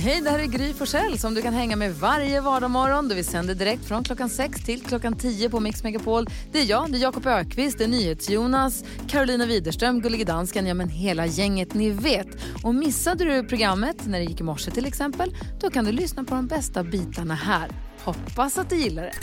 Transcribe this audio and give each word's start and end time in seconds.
Hej, 0.00 0.20
det 0.20 0.30
här 0.30 0.38
är 0.38 0.46
Gry 0.46 0.74
Forssell 0.74 1.18
som 1.18 1.34
du 1.34 1.42
kan 1.42 1.54
hänga 1.54 1.76
med 1.76 1.94
varje 1.94 2.40
vardagsmorgon. 2.40 3.08
Vi 3.08 3.24
sänder 3.24 3.54
direkt 3.54 3.84
från 3.84 4.04
klockan 4.04 4.30
6 4.30 4.64
till 4.64 4.82
klockan 4.82 5.16
10 5.16 5.50
på 5.50 5.60
Mix 5.60 5.82
Megapol. 5.82 6.26
Det 6.52 6.60
är 6.60 6.64
jag, 6.64 6.92
det 6.92 6.98
är 6.98 7.00
Jakob 7.00 7.26
Ökvist, 7.26 7.78
det 7.78 7.84
är 7.84 7.88
NyhetsJonas, 7.88 8.84
Carolina 9.08 9.46
Widerström, 9.46 10.00
Gullige 10.00 10.24
Dansken, 10.24 10.66
ja 10.66 10.74
men 10.74 10.88
hela 10.88 11.26
gänget 11.26 11.74
ni 11.74 11.90
vet. 11.90 12.26
Och 12.62 12.74
missade 12.74 13.24
du 13.24 13.48
programmet 13.48 14.06
när 14.06 14.18
det 14.18 14.24
gick 14.24 14.40
i 14.40 14.42
morse 14.42 14.70
till 14.70 14.86
exempel, 14.86 15.36
då 15.60 15.70
kan 15.70 15.84
du 15.84 15.92
lyssna 15.92 16.24
på 16.24 16.34
de 16.34 16.46
bästa 16.46 16.84
bitarna 16.84 17.34
här. 17.34 17.70
Hoppas 18.04 18.58
att 18.58 18.70
du 18.70 18.76
gillar 18.76 19.02
det. 19.02 19.14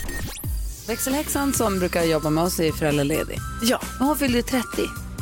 Växelhäxan 0.88 1.52
som 1.52 1.78
brukar 1.78 2.04
jobba 2.04 2.30
med 2.30 2.44
oss 2.44 2.60
är 2.60 2.72
föräldraledig. 2.72 3.38
Ja. 3.62 3.80
Men 3.98 4.08
hon 4.08 4.16
fyllde 4.16 4.42
30 4.42 4.66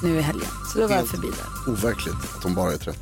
nu 0.02 0.18
i 0.18 0.20
helgen, 0.20 0.48
så 0.72 0.78
då 0.78 0.86
var 0.86 0.96
jag 0.96 1.08
förbi 1.08 1.28
där. 1.28 1.72
Overkligt 1.72 2.36
att 2.36 2.42
hon 2.42 2.54
bara 2.54 2.72
är 2.72 2.76
30. 2.76 2.98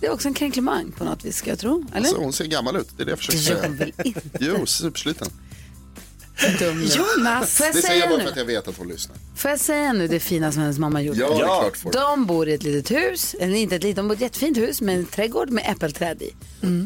Det 0.00 0.06
är 0.06 0.10
också 0.12 0.28
en 0.28 0.34
kränklemang 0.34 0.92
på 0.98 1.04
något 1.04 1.24
vis, 1.24 1.36
ska 1.36 1.50
jag 1.50 1.58
tro. 1.58 1.84
Eller? 1.94 1.98
Alltså, 2.08 2.16
hon 2.22 2.32
ser 2.32 2.44
gammal 2.44 2.76
ut, 2.76 2.88
det 2.96 3.02
är 3.02 3.04
det 3.04 3.10
jag 3.10 3.18
försöker 3.18 3.38
det 3.38 3.44
säga. 3.44 3.62
hon 3.62 3.76
väl 3.76 3.92
inte? 4.04 4.20
Jo, 4.40 4.66
supersliten. 4.66 5.28
Dum. 6.58 6.82
Jonas! 6.82 7.56
Får 7.56 7.66
jag, 7.66 7.74
Det 7.74 7.82
säger 7.82 7.88
säga 7.88 7.96
jag 7.96 8.08
bara 8.08 8.16
nu? 8.18 8.22
för 8.24 8.30
att 8.30 8.36
jag 8.36 8.44
vet 8.44 8.68
att 8.68 8.76
hon 8.78 8.88
lyssnar. 8.88 9.16
Får 9.36 9.50
jag 9.50 9.60
säga 9.60 9.92
nu 9.92 10.08
det 10.08 10.20
fina 10.20 10.52
som 10.52 10.62
hennes 10.62 10.78
mamma 10.78 11.02
gjorde? 11.02 11.18
Ja, 11.20 11.28
det 11.28 11.34
är 11.34 11.38
klart 11.38 11.76
får. 11.76 11.92
De 11.92 12.26
bor 12.26 12.48
i 12.48 12.52
ett 12.54 12.62
litet 12.62 12.90
hus, 12.98 13.34
eller 13.40 13.54
inte 13.56 13.76
ett 13.76 13.82
litet, 13.82 13.96
de 13.96 14.08
bor 14.08 14.14
i 14.14 14.16
ett 14.16 14.20
jättefint 14.22 14.56
hus 14.58 14.80
med 14.80 14.96
en 14.96 15.06
trädgård 15.06 15.50
med 15.50 15.64
äppelträd 15.70 16.22
i. 16.22 16.30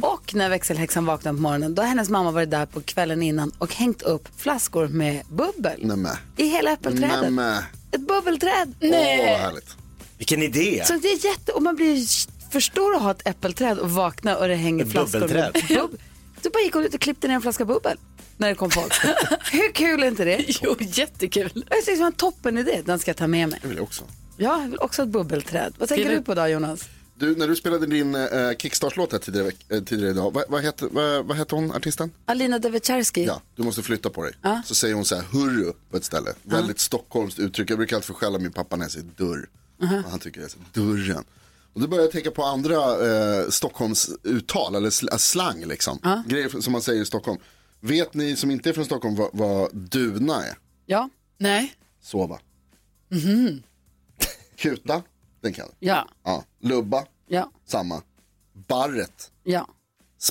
Och 0.02 0.34
när 0.34 0.48
växelhäxan 0.48 1.06
vaknade 1.06 1.36
på 1.36 1.42
morgonen, 1.42 1.74
då 1.74 1.82
har 1.82 1.86
hennes 1.88 2.08
mamma 2.10 2.30
varit 2.30 2.50
där 2.50 2.66
på 2.66 2.80
kvällen 2.80 3.22
innan 3.22 3.52
och 3.58 3.74
hängt 3.74 4.02
upp 4.02 4.28
flaskor 4.36 4.88
med 4.88 5.22
bubbel 5.28 5.86
Nämen. 5.86 6.16
i 6.36 6.46
hela 6.46 6.70
äppelträdet. 6.72 7.20
Nämen. 7.22 7.62
Ett 7.90 8.00
bubbelträd. 8.00 8.74
Åh, 8.80 8.90
vad 8.90 8.98
härligt. 9.38 9.76
Vilken 10.18 10.42
idé! 10.42 10.82
Så 10.86 10.92
det 10.92 11.08
är 11.08 11.24
jätte, 11.24 11.52
och 11.52 11.62
man 11.62 11.76
blir 11.76 12.06
förstår 12.54 12.94
att 12.96 13.02
ha 13.02 13.10
ett 13.10 13.22
äppelträd 13.28 13.78
och 13.78 13.90
vakna 13.90 14.36
och 14.36 14.48
det 14.48 14.54
hänger 14.54 14.84
Ett 14.84 14.90
flaskor 14.90 15.20
bubbelträd. 15.20 15.52
bubbel. 15.68 15.98
Du 16.42 16.50
bara 16.50 16.62
gick 16.62 16.76
ut 16.76 16.94
och 16.94 17.00
klippte 17.00 17.28
ner 17.28 17.34
en 17.34 17.42
flaska 17.42 17.64
bubbel 17.64 17.98
när 18.36 18.48
det 18.48 18.54
kom 18.54 18.70
folk. 18.70 18.92
Hur 19.52 19.72
kul 19.72 20.02
är 20.02 20.08
inte 20.08 20.24
det? 20.24 20.44
Jo, 20.62 20.76
jättekul. 20.80 21.50
Jag 21.68 21.78
tycker 21.78 21.92
det 21.92 21.98
var 21.98 22.06
en 22.06 22.12
toppen 22.12 22.58
idé, 22.58 22.82
den 22.84 22.98
ska 22.98 23.08
jag 23.08 23.16
ta 23.16 23.26
med 23.26 23.48
mig. 23.48 23.58
Det 23.62 23.68
vill 23.68 23.76
jag 23.76 23.84
också. 23.84 24.04
Ja, 24.36 24.60
jag 24.62 24.68
vill 24.68 24.78
också 24.78 25.02
ha 25.02 25.06
ett 25.06 25.12
bubbelträd. 25.12 25.74
Vad 25.78 25.88
tänker 25.88 26.08
du 26.10 26.16
du- 26.16 26.22
på 26.22 26.34
då 26.34 26.46
Jonas? 26.48 26.88
Du, 27.18 27.36
när 27.36 27.48
du 27.48 27.56
spelade 27.56 27.86
din 27.86 28.14
eh, 28.14 28.50
Kickstart-låt 28.58 29.12
här 29.12 29.18
tidigare, 29.18 29.50
eh, 29.68 29.82
tidigare 29.82 30.10
idag, 30.10 30.30
vad, 30.34 30.44
vad, 30.48 30.62
heter, 30.62 30.88
vad, 30.90 31.24
vad 31.26 31.36
heter 31.36 31.56
hon, 31.56 31.72
artisten? 31.72 32.10
Alina 32.26 32.58
Devecherski. 32.58 33.24
Ja, 33.24 33.42
du 33.56 33.62
måste 33.62 33.82
flytta 33.82 34.10
på 34.10 34.22
dig. 34.22 34.32
Så 34.64 34.74
säger 34.74 34.94
hon 34.94 35.04
så 35.04 35.14
här, 35.14 35.22
hurru 35.32 35.72
på 35.90 35.96
ett 35.96 36.04
ställe. 36.04 36.30
Väldigt 36.42 36.80
stockholmskt 36.80 37.38
uttryck. 37.38 37.70
Jag 37.70 37.78
brukar 37.78 37.96
alltid 37.96 38.06
få 38.06 38.14
skälla 38.14 38.38
min 38.38 38.52
pappa 38.52 38.76
när 38.76 38.84
jag 38.84 38.92
säger 38.92 39.06
dörr. 39.16 39.48
Och 40.04 40.10
han 40.10 40.18
tycker 40.18 40.40
jag 40.40 40.50
säger 40.50 40.64
dörren. 40.72 41.24
Och 41.74 41.80
då 41.80 41.86
börjar 41.88 42.04
jag 42.04 42.12
tänka 42.12 42.30
på 42.30 42.44
andra 42.44 42.76
eh, 42.76 43.48
Stockholms 43.48 44.10
uttal, 44.22 44.74
eller 44.74 44.90
sl- 44.90 45.12
äh, 45.12 45.16
slang 45.16 45.64
liksom. 45.64 46.22
Grejer 46.28 46.60
som 46.60 46.72
man 46.72 46.82
säger 46.82 47.02
i 47.02 47.06
Stockholm. 47.06 47.38
Vet 47.80 48.14
ni 48.14 48.36
som 48.36 48.50
inte 48.50 48.68
är 48.68 48.72
från 48.72 48.84
Stockholm 48.84 49.14
vad, 49.16 49.30
vad 49.32 49.74
duna 49.76 50.44
är? 50.46 50.58
Ja. 50.86 51.08
Nej. 51.38 51.74
Sova. 52.02 52.38
Kuta, 54.56 55.02
den 55.40 55.52
kan. 55.52 55.68
Ja. 55.78 56.08
Ja. 56.24 56.44
Lubba, 56.60 57.04
Ja. 57.28 57.50
samma. 57.66 58.02
Barret, 58.68 59.30
Ja. 59.44 59.66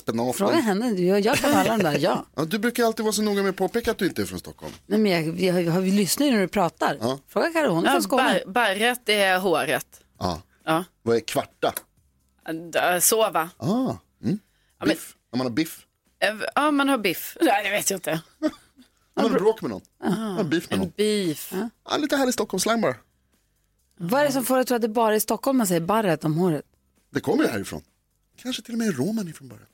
Fråga 0.06 0.32
spenaten. 0.32 0.62
henne, 0.62 0.88
jag, 1.02 1.20
jag 1.20 1.36
kan 1.36 1.52
alla 1.54 1.76
de 1.76 1.82
där, 1.82 1.98
ja. 1.98 2.26
Ja, 2.36 2.44
du 2.44 2.58
brukar 2.58 2.84
alltid 2.84 3.04
vara 3.04 3.12
så 3.12 3.22
noga 3.22 3.42
med 3.42 3.50
att 3.50 3.56
påpeka 3.56 3.90
att 3.90 3.98
du 3.98 4.06
inte 4.06 4.22
är 4.22 4.26
från 4.26 4.38
Stockholm. 4.38 4.72
Nej, 4.86 4.98
men 4.98 5.12
jag, 5.12 5.32
vi, 5.32 5.48
har, 5.48 5.62
har 5.70 5.80
vi 5.80 5.90
lyssnar 5.90 6.26
ju 6.26 6.32
när 6.32 6.40
du 6.40 6.48
pratar. 6.48 6.98
Ja. 7.00 7.18
Fråga 7.28 7.48
Karo, 7.52 7.72
hon 7.72 7.86
är 7.86 7.90
från 7.92 8.02
Skåne. 8.02 8.22
bar, 8.46 8.52
barret 8.52 9.08
är 9.08 9.38
håret. 9.38 9.86
Ja. 10.18 10.42
Ja. 10.64 10.84
Vad 11.02 11.16
är 11.16 11.20
kvarta? 11.20 11.74
Äh, 12.74 12.98
Sova. 13.00 13.50
Ah, 13.56 13.96
mm. 14.22 14.38
men- 14.78 14.88
Biff. 14.88 15.16
När 15.32 15.38
man 15.38 15.46
har 15.46 15.52
biff. 15.54 15.86
Äh, 16.18 16.36
Ja, 16.54 16.70
man 16.70 16.88
har 16.88 16.98
biff. 16.98 17.36
Nej, 17.40 17.64
det 17.64 17.70
vet 17.70 17.90
jag 17.90 17.96
inte. 17.96 18.20
När 18.40 19.22
man 19.22 19.32
har 19.32 19.38
bråk 19.38 19.62
med 19.62 19.70
någon. 19.70 19.82
Man 20.00 20.12
har 20.36 20.44
beef 20.44 20.70
med 20.70 20.78
någon. 20.78 20.92
Beef. 20.96 21.52
Ja, 21.90 21.96
lite 21.96 22.16
härlig 22.16 22.34
Stockholmsslang 22.34 22.80
bara. 22.80 22.96
Vad 23.96 24.20
är 24.20 24.26
det 24.26 24.32
som 24.32 24.44
får 24.44 24.54
dig 24.54 24.60
att 24.62 24.66
tro 24.68 24.74
att 24.76 24.82
det 24.82 24.88
bara 24.88 25.12
är 25.12 25.16
i 25.16 25.20
Stockholm 25.20 25.58
man 25.58 25.66
säger 25.66 25.80
barret 25.80 26.24
om 26.24 26.34
håret? 26.38 26.64
Det 27.10 27.20
kommer 27.20 27.44
ju 27.44 27.50
härifrån. 27.50 27.82
Kanske 28.42 28.62
till 28.62 28.74
och 28.74 28.78
med 28.78 28.98
roman 28.98 29.28
ifrån 29.28 29.48
början. 29.48 29.66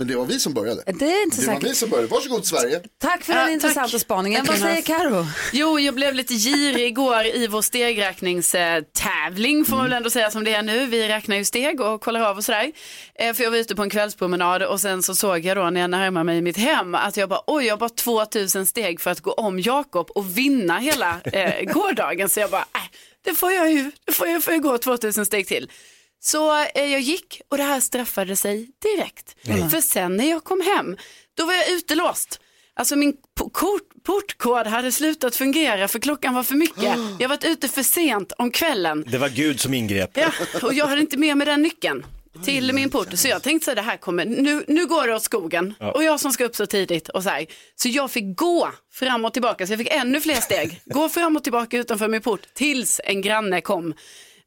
Men 0.00 0.08
det 0.08 0.16
var 0.16 0.26
vi 0.26 0.40
som 0.40 0.54
började. 0.54 0.82
Det 0.86 1.04
är 1.04 1.22
inte 1.22 1.40
Det 1.40 1.46
var 1.46 1.54
vi 1.54 1.60
säkert. 1.60 1.76
som 1.76 1.90
började. 1.90 2.08
Varsågod 2.08 2.46
Sverige. 2.46 2.80
Tack 3.00 3.24
för 3.24 3.32
Ja, 3.32 3.38
den 3.38 3.46
tack. 3.46 3.52
intressanta 3.54 3.98
spaningen. 3.98 4.46
Tack, 4.46 4.60
Vad 4.60 4.68
säger 4.68 4.82
Karo? 4.82 5.26
Jo, 5.52 5.78
jag 5.80 5.94
blev 5.94 6.14
lite 6.14 6.34
girig 6.34 6.86
igår 6.86 7.24
i 7.26 7.46
vår 7.46 7.62
stegräkningstävling 7.62 9.64
får 9.64 9.76
man 9.76 9.84
väl 9.84 9.92
ändå 9.92 10.10
säga 10.10 10.30
som 10.30 10.44
det 10.44 10.54
är 10.54 10.62
nu. 10.62 10.86
Vi 10.86 11.08
räknar 11.08 11.36
ju 11.36 11.44
steg 11.44 11.80
och 11.80 12.00
kollar 12.00 12.20
av 12.20 12.36
och 12.36 12.44
sådär. 12.44 12.72
Eh, 13.14 13.34
För 13.34 13.44
jag 13.44 13.50
var 13.50 13.58
ute 13.58 13.74
på 13.76 13.82
en 13.82 13.90
kvällspromenad 13.90 14.62
och 14.62 14.80
sen 14.80 15.02
så 15.02 15.14
såg 15.14 15.38
jag 15.44 15.56
då 15.56 15.70
när 15.70 15.80
jag 15.80 15.90
närmade 15.90 16.24
mig 16.24 16.42
mitt 16.42 16.56
hem 16.56 16.94
att 16.94 17.16
jag 17.16 17.28
bara 17.28 17.40
oj, 17.46 17.64
jag 17.66 17.72
har 17.72 17.78
bara 17.78 17.88
2000 17.88 18.66
steg 18.66 19.00
för 19.00 19.10
att 19.10 19.20
gå 19.20 19.32
om 19.32 19.60
Jakob 19.60 20.10
och 20.10 20.38
vinna 20.38 20.78
hela 20.78 21.20
eh, 21.24 21.62
gårdagen. 21.72 22.28
Så 22.28 22.40
jag 22.40 22.50
bara, 22.50 22.62
äh, 22.74 22.80
det 23.24 23.34
får 23.34 23.52
jag 23.52 23.72
ju, 23.72 23.90
det 24.06 24.12
får 24.12 24.28
jag, 24.28 24.44
får 24.44 24.52
jag 24.54 24.62
gå 24.62 24.78
2000 24.78 25.26
steg 25.26 25.48
till. 25.48 25.70
Så 26.20 26.58
eh, 26.74 26.84
jag 26.84 27.00
gick 27.00 27.40
och 27.50 27.56
det 27.56 27.62
här 27.62 27.80
straffade 27.80 28.36
sig 28.36 28.68
direkt. 28.82 29.36
För 29.70 29.80
sen 29.80 30.16
när 30.16 30.30
jag 30.30 30.44
kom 30.44 30.60
hem, 30.60 30.96
då 31.34 31.44
var 31.46 31.54
jag 31.54 31.70
utelåst. 31.70 32.40
Alltså 32.74 32.96
min 32.96 33.12
po- 33.40 33.50
kort, 33.52 33.82
portkod 34.06 34.66
hade 34.66 34.92
slutat 34.92 35.36
fungera 35.36 35.88
för 35.88 35.98
klockan 35.98 36.34
var 36.34 36.42
för 36.42 36.54
mycket. 36.54 36.94
Jag 37.18 37.28
varit 37.28 37.44
ute 37.44 37.68
för 37.68 37.82
sent 37.82 38.32
om 38.38 38.50
kvällen. 38.50 39.04
Det 39.08 39.18
var 39.18 39.28
Gud 39.28 39.60
som 39.60 39.74
ingrep. 39.74 40.10
Ja, 40.14 40.32
och 40.62 40.74
jag 40.74 40.86
hade 40.86 41.00
inte 41.00 41.16
med 41.16 41.36
mig 41.36 41.46
den 41.46 41.62
nyckeln 41.62 42.06
till 42.44 42.72
min 42.72 42.90
port. 42.90 43.08
Så 43.14 43.28
jag 43.28 43.42
tänkte 43.42 43.64
så 43.64 43.70
här, 43.70 43.76
det 43.76 43.82
här 43.82 43.96
kommer, 43.96 44.24
nu, 44.24 44.64
nu 44.68 44.86
går 44.86 45.06
det 45.06 45.14
åt 45.14 45.22
skogen. 45.22 45.74
Och 45.94 46.04
jag 46.04 46.20
som 46.20 46.32
ska 46.32 46.44
upp 46.44 46.56
så 46.56 46.66
tidigt 46.66 47.08
och 47.08 47.22
så 47.22 47.28
här. 47.28 47.46
Så 47.76 47.88
jag 47.88 48.10
fick 48.10 48.36
gå 48.36 48.70
fram 48.92 49.24
och 49.24 49.32
tillbaka, 49.32 49.66
så 49.66 49.72
jag 49.72 49.78
fick 49.78 49.92
ännu 49.92 50.20
fler 50.20 50.34
steg. 50.34 50.80
Gå 50.86 51.08
fram 51.08 51.36
och 51.36 51.42
tillbaka 51.42 51.78
utanför 51.78 52.08
min 52.08 52.20
port 52.22 52.40
tills 52.54 53.00
en 53.04 53.22
granne 53.22 53.60
kom 53.60 53.94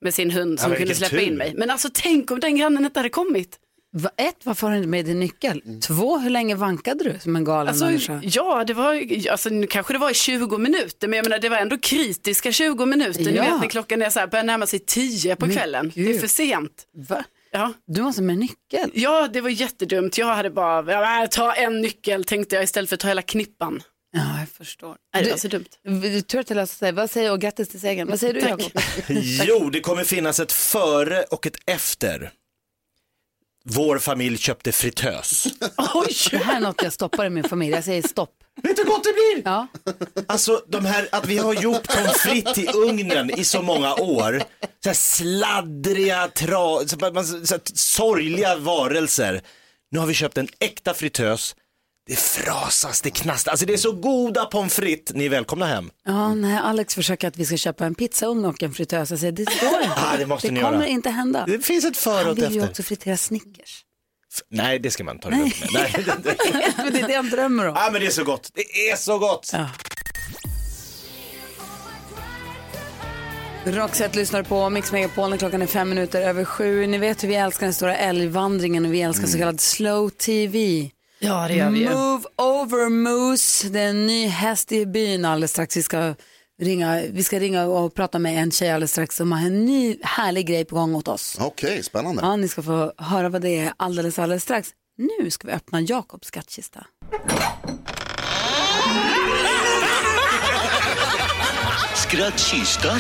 med 0.02 0.14
sin 0.14 0.32
hund 0.32 0.60
som 0.60 0.72
Ja, 0.72 0.78
kunde 0.78 0.96
släppa 0.96 1.10
tur. 1.16 1.20
in 1.22 1.36
mig. 1.36 1.54
Men 1.58 1.70
alltså 1.70 1.90
tänk 1.94 2.32
om 2.32 2.40
den 2.40 2.58
grannen 2.58 2.86
inte 2.86 3.00
hade 3.00 3.10
kommit. 3.10 3.58
Va, 3.94 4.10
ett, 4.18 4.36
varför 4.44 4.68
har 4.68 4.72
du 4.72 4.78
inte 4.78 4.90
med 4.90 5.06
din 5.06 5.20
nyckel? 5.20 5.62
Två, 5.88 6.18
hur 6.18 6.30
länge 6.30 6.56
vankade 6.56 7.04
du 7.04 7.20
som 7.20 7.36
en 7.36 7.44
galen 7.44 7.68
Alltså, 7.68 7.86
människa? 7.86 8.20
ja, 8.24 8.64
det 8.68 8.74
var, 8.74 9.08
alltså, 9.32 9.50
nu 9.50 9.68
kanske 9.68 9.94
det 9.94 9.98
var 10.00 10.12
i 10.12 10.14
20 10.14 10.58
minuter, 10.58 11.08
men 11.08 11.18
jag 11.18 11.24
menar, 11.26 11.40
det 11.40 11.50
var 11.50 11.58
ändå 11.58 11.78
kritiska 11.78 12.52
20 12.52 12.86
minuter. 12.86 13.24
Ni 13.26 13.32
Ja. 13.36 13.44
vet 13.44 13.62
när 13.62 13.68
klockan 13.70 14.02
är 14.02 14.10
så 14.10 14.20
här, 14.20 14.28
börjar 14.28 14.44
närma 14.44 14.66
sig 14.68 14.80
10 14.80 15.36
på 15.36 15.46
Men 15.46 15.56
kvällen. 15.56 15.92
Det 15.96 16.02
är 16.02 16.06
gud. 16.06 16.20
för 16.22 16.28
sent. 16.28 16.84
Va? 17.10 17.24
Ja. 17.52 17.74
Du 17.88 18.02
måste 18.02 18.22
med 18.22 18.38
nyckel. 18.38 18.92
ja, 18.94 19.28
det 19.34 19.42
var 19.42 19.50
jättedumt. 19.50 20.18
Jag 20.18 20.26
hade 20.36 20.50
bara, 20.50 21.28
ta 21.28 21.54
en 21.54 21.82
nyckel 21.82 22.24
tänkte 22.24 22.56
jag 22.56 22.64
istället 22.64 22.90
för 22.90 22.96
att 22.96 23.00
ta 23.00 23.08
hela 23.08 23.22
knippan. 23.22 23.82
Ja, 24.14 24.40
jag 24.40 24.50
förstår. 24.50 24.98
Nej, 25.14 25.24
det 25.24 25.30
var 25.32 25.38
så 25.38 25.48
dumt. 25.48 25.66
Du 25.84 26.22
tur 26.22 26.40
att 26.40 26.50
jag 26.50 26.56
löste 26.56 26.76
sig. 26.76 26.92
Vad 26.92 27.10
säger 27.12 27.32
och 27.32 27.42
grattis 27.42 27.70
till 27.70 27.80
segern. 27.82 28.08
Vad 28.10 28.20
säger 28.20 28.34
du 28.34 28.40
Jakob? 28.40 28.72
Jo, 29.48 29.70
det 29.70 29.80
kommer 29.80 30.04
finnas 30.04 30.40
ett 30.40 30.52
före 30.52 31.24
och 31.24 31.48
ett 31.48 31.56
efter. 31.66 32.32
Vår 33.66 34.00
familj 34.00 34.38
köpte 34.38 34.72
fritös. 34.72 35.46
Oj! 35.94 36.14
Det 36.32 36.38
här 36.38 36.56
är 36.56 36.60
något 36.60 36.84
jag 36.84 36.94
stoppar 36.94 37.26
i 37.26 37.30
min 37.30 37.44
familj. 37.44 37.72
Jag 37.76 37.84
säger 37.84 38.02
stopp. 38.08 38.34
Vet 38.64 38.76
du 38.76 38.82
hur 38.84 38.90
gott 38.90 39.04
det 39.04 39.14
blir? 39.14 39.42
Ja. 39.46 39.68
Alltså 40.28 40.64
de 40.68 40.86
här, 40.86 41.08
att 41.12 41.26
vi 41.26 41.38
har 41.38 41.54
gjort 41.54 41.88
pommes 41.88 42.18
frites 42.18 42.58
i 42.58 42.68
ugnen 42.68 43.40
i 43.40 43.44
så 43.44 43.62
många 43.62 43.94
år. 43.96 44.44
Så 44.84 44.90
här 44.90 44.94
sladdriga, 44.94 46.28
tra, 46.28 46.88
så 46.88 47.00
här, 47.02 47.12
man- 47.12 47.26
så 47.48 47.54
här, 47.54 47.62
sorgliga 47.74 48.56
varelser. 48.56 49.42
Nu 49.92 50.00
har 50.00 50.08
vi 50.08 50.14
köpt 50.14 50.38
en 50.38 50.48
äkta 50.60 50.94
fritös. 50.94 51.56
Det 52.12 52.18
frasas, 52.18 53.02
det 53.02 53.10
knastrar. 53.10 53.52
Alltså 53.52 53.66
det 53.66 53.74
är 53.74 53.78
så 53.78 53.92
goda 53.92 54.46
pommes 54.46 54.74
frites. 54.76 55.16
Ni 55.16 55.26
är 55.26 55.30
välkomna 55.30 55.66
hem. 55.66 55.90
Ja, 56.06 56.34
nej, 56.36 56.58
Alex 56.64 56.96
försöker 56.96 57.28
att 57.28 57.38
vi 57.38 57.46
ska 57.46 57.58
köpa 57.58 57.86
en 57.86 57.96
pizzaugn 57.96 58.46
och 58.46 58.64
en 58.64 58.74
fritös. 58.74 59.10
Jag 59.10 59.20
säger, 59.20 59.32
det 59.32 59.44
går 59.44 59.82
inte. 59.84 59.96
Ah, 59.96 60.18
det 60.18 60.26
måste 60.26 60.52
ni 60.52 60.60
kommer 60.62 60.74
göra. 60.78 60.88
inte 60.88 61.10
hända. 61.10 61.46
Det 61.48 61.66
finns 61.66 61.86
ett 61.86 61.98
före 61.98 62.16
Han 62.18 62.26
och 62.28 62.38
ett 62.38 62.44
vill 62.44 62.52
ju 62.52 62.58
efter. 62.60 62.70
också 62.72 62.84
fritera 62.84 63.18
Snickers. 63.18 63.84
F- 64.34 64.42
Nej, 64.50 64.80
det 64.80 64.92
ska 64.92 65.04
man 65.04 65.20
ta 65.20 65.30
det 65.30 65.36
lugnt 65.38 65.60
med. 65.60 65.70
Nej, 65.74 65.94
det, 66.06 66.36
det, 66.84 66.92
det 66.92 67.00
är 67.02 67.08
det 67.08 67.14
han 67.16 67.30
drömmer 67.30 67.68
om. 67.68 67.76
ah, 67.78 67.90
men 67.92 68.02
det 68.02 68.08
är 68.08 68.12
så 68.12 68.24
gott. 68.24 68.52
Det 68.54 68.90
är 68.90 68.96
så 68.96 69.18
gott. 69.20 69.50
Ja. 69.54 69.68
Roxette 73.66 74.18
lyssnar 74.20 74.44
på 74.44 74.70
Mix 74.70 74.92
Megapol 74.92 75.30
när 75.30 75.38
klockan 75.38 75.62
är 75.62 75.68
fem 75.68 75.90
minuter 75.90 76.22
över 76.22 76.46
sju. 76.46 76.88
Ni 76.88 76.98
vet 76.98 77.24
hur 77.24 77.28
vi 77.28 77.36
älskar 77.36 77.66
den 77.66 77.74
stora 77.74 77.98
älgvandringen 77.98 78.86
och 78.86 78.94
vi 78.94 79.02
älskar 79.02 79.28
så 79.28 79.38
kallad 79.38 79.62
slow 79.62 80.10
tv. 80.10 80.90
Ja, 81.24 81.48
det 81.48 81.54
gör 81.54 81.70
vi. 81.70 81.90
Move 81.90 82.24
over 82.38 82.90
moose, 82.90 83.70
det 83.70 83.80
är 83.80 83.90
en 83.90 84.06
ny 84.06 84.28
häst 84.28 84.72
i 84.72 84.86
byn 84.86 85.26
alldeles 85.26 85.52
strax. 85.52 85.78
Vi 85.78 85.84
ska 85.84 86.16
ringa, 86.62 87.02
vi 87.12 87.24
ska 87.24 87.40
ringa 87.40 87.66
och 87.66 87.96
prata 87.96 88.20
med 88.20 88.44
en 88.44 88.52
tjej 88.52 88.72
alldeles 88.72 88.92
strax 88.92 89.16
som 89.16 89.32
har 89.32 89.48
en 89.48 89.66
ny 89.66 89.98
härlig 90.02 90.48
grej 90.48 90.66
på 90.66 90.76
gång 90.76 90.96
åt 90.96 91.08
oss. 91.08 91.38
Okej, 91.40 91.84
spännande. 91.84 92.22
Ja, 92.22 92.36
ni 92.36 92.48
ska 92.48 92.62
få 92.62 92.94
höra 92.98 93.30
vad 93.30 93.42
det 93.42 93.60
är 93.60 93.74
alldeles, 93.78 94.20
alldeles 94.20 94.44
strax. 94.44 94.70
Nu 94.98 95.32
ska 95.32 95.48
vi 95.48 95.54
öppna 95.54 95.82
Jakobs 95.82 96.28
skattkista. 96.28 96.86
Skrattkistan 101.96 103.00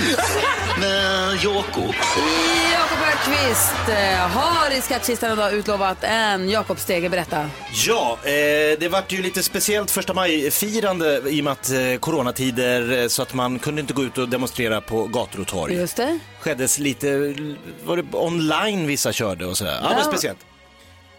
med 0.79 1.35
Jakob. 1.43 1.95
Jakob 2.73 2.90
Öqvist 3.25 3.89
eh, 3.89 4.19
har 4.29 4.71
i 4.77 4.81
skattkistan 4.81 5.31
idag 5.33 5.53
utlovat 5.53 5.97
en 6.01 6.49
Jakobsstege. 6.49 7.09
Berätta. 7.09 7.49
Ja, 7.87 8.17
eh, 8.23 8.31
det 8.79 8.89
vart 8.91 9.11
ju 9.11 9.21
lite 9.21 9.43
speciellt 9.43 9.91
första 9.91 10.13
maj-firande 10.13 11.21
i 11.29 11.39
och 11.41 11.43
med 11.43 11.53
att 11.53 11.71
eh, 11.71 11.99
coronatider 11.99 13.07
så 13.09 13.21
att 13.21 13.33
man 13.33 13.59
kunde 13.59 13.81
inte 13.81 13.93
gå 13.93 14.03
ut 14.03 14.17
och 14.17 14.29
demonstrera 14.29 14.81
på 14.81 15.03
gator 15.07 15.39
och 15.41 15.47
torg. 15.47 15.73
Just 15.73 15.97
det. 15.97 16.19
Skeddes 16.39 16.79
lite, 16.79 17.17
var 17.83 17.97
det 17.97 18.03
online 18.11 18.87
vissa 18.87 19.11
körde 19.11 19.45
och 19.45 19.57
sådär. 19.57 19.79
Ja, 19.83 19.89
det 19.89 19.95
Ja. 19.97 20.03
speciellt. 20.03 20.39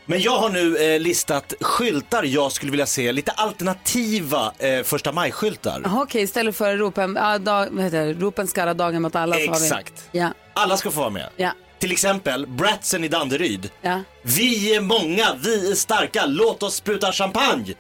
Men 0.07 0.21
jag 0.21 0.39
har 0.39 0.51
nu 0.51 0.77
eh, 0.95 1.01
listat 1.01 1.55
skyltar 1.61 2.23
jag 2.25 2.53
skulle 2.53 2.71
vilja 2.71 2.87
se, 2.87 3.13
lite 3.13 3.31
alternativa 3.31 4.53
eh, 4.59 4.83
första 4.83 5.13
maj-skyltar. 5.13 5.83
Okej, 5.95 6.23
istället 6.23 6.57
för 6.57 6.77
ropen, 6.77 7.19
ja, 7.21 7.39
dag, 7.39 7.69
vad 7.71 7.85
heter 7.85 8.07
det? 8.07 8.13
ropen 8.13 8.47
skalla 8.47 8.75
dagen 8.75 9.03
mot 9.03 9.17
alla. 9.17 9.37
Exakt. 9.39 9.93
Ja, 10.13 10.29
Alla 10.55 10.77
ska 10.77 10.91
få 10.91 11.01
vara 11.01 11.11
med. 11.11 11.29
ja, 11.37 11.53
Till 11.83 11.93
exempel 11.93 12.47
Bratsen 12.47 13.05
i 13.05 13.09
Danderyd. 13.09 13.71
ja. 13.81 14.03
Vi 14.23 14.75
är 14.75 14.81
många, 14.81 15.35
vi 15.41 15.71
är 15.71 15.75
starka, 15.75 16.27
låt 16.27 16.63
oss 16.63 16.75
spruta 16.75 17.13
champagne. 17.13 17.75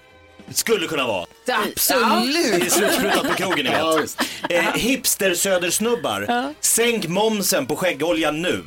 Skulle 0.50 0.86
kunna 0.86 1.06
vara. 1.06 1.26
Det 1.46 1.52
Absolut. 1.52 2.62
är 2.64 2.70
slutsprutat 2.70 3.28
på 3.28 3.34
krogen 3.34 3.64
ni 3.64 3.70
vet. 3.70 4.16
Ja. 4.48 4.56
Eh, 4.56 4.74
hipster 4.74 5.34
södersnubbar. 5.34 6.54
Sänk 6.60 7.08
momsen 7.08 7.66
på 7.66 7.76
skäggoljan 7.76 8.42
nu. 8.42 8.62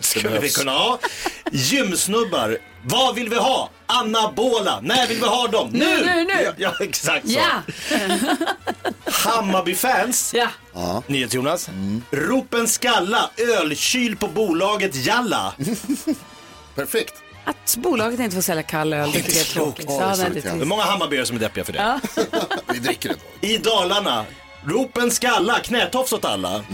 Skulle 0.00 0.38
vi 0.38 0.48
kunna 0.48 0.72
ha. 0.72 0.98
Gymsnubbar. 1.52 2.58
Vad 2.86 3.14
vill 3.14 3.28
vi 3.28 3.36
ha? 3.36 3.70
Anabola. 3.86 4.80
När 4.82 5.06
vill 5.06 5.16
vi 5.20 5.26
ha 5.26 5.48
dem? 5.48 5.68
Nu! 5.72 6.04
nu, 6.04 6.24
nu. 6.24 6.42
Ja, 6.44 6.52
ja 6.56 6.72
exakt 6.80 7.28
så. 7.30 7.38
Ja, 7.38 7.62
Hammarby-fans. 9.04 10.34
ja. 10.74 11.02
NyhetsJonas. 11.06 11.68
Ropen 12.10 12.68
skalla, 12.68 13.30
ölkyl 13.36 14.16
på 14.16 14.28
bolaget 14.28 14.94
Jalla. 15.06 15.54
Perfekt. 16.74 17.14
Att 17.44 17.76
bolaget 17.76 18.20
inte 18.20 18.34
får 18.34 18.42
sälja 18.42 18.62
kall 18.62 18.92
öl, 18.92 19.10
det 19.12 19.18
tycker 19.22 19.36
jag 19.38 19.46
är 19.46 19.52
tråkigt. 19.52 19.86
Ja, 19.88 20.00
Ja, 20.00 20.16
det 20.16 20.22
är 20.22 20.30
det 20.30 20.44
är 20.44 20.48
ja. 20.48 20.54
Det 20.54 20.60
är 20.62 20.64
många 20.66 20.82
Hammarbyare 20.82 21.26
som 21.26 21.36
är 21.36 21.40
deppiga 21.40 21.64
för 21.64 21.72
det. 21.72 22.00
Vi 22.72 22.78
dricker 22.78 23.08
tag. 23.08 23.18
I 23.40 23.58
Dalarna. 23.58 24.24
Ropen 24.66 25.10
skalla, 25.10 25.58
knätofs 25.58 26.12
åt 26.12 26.24
alla. 26.24 26.64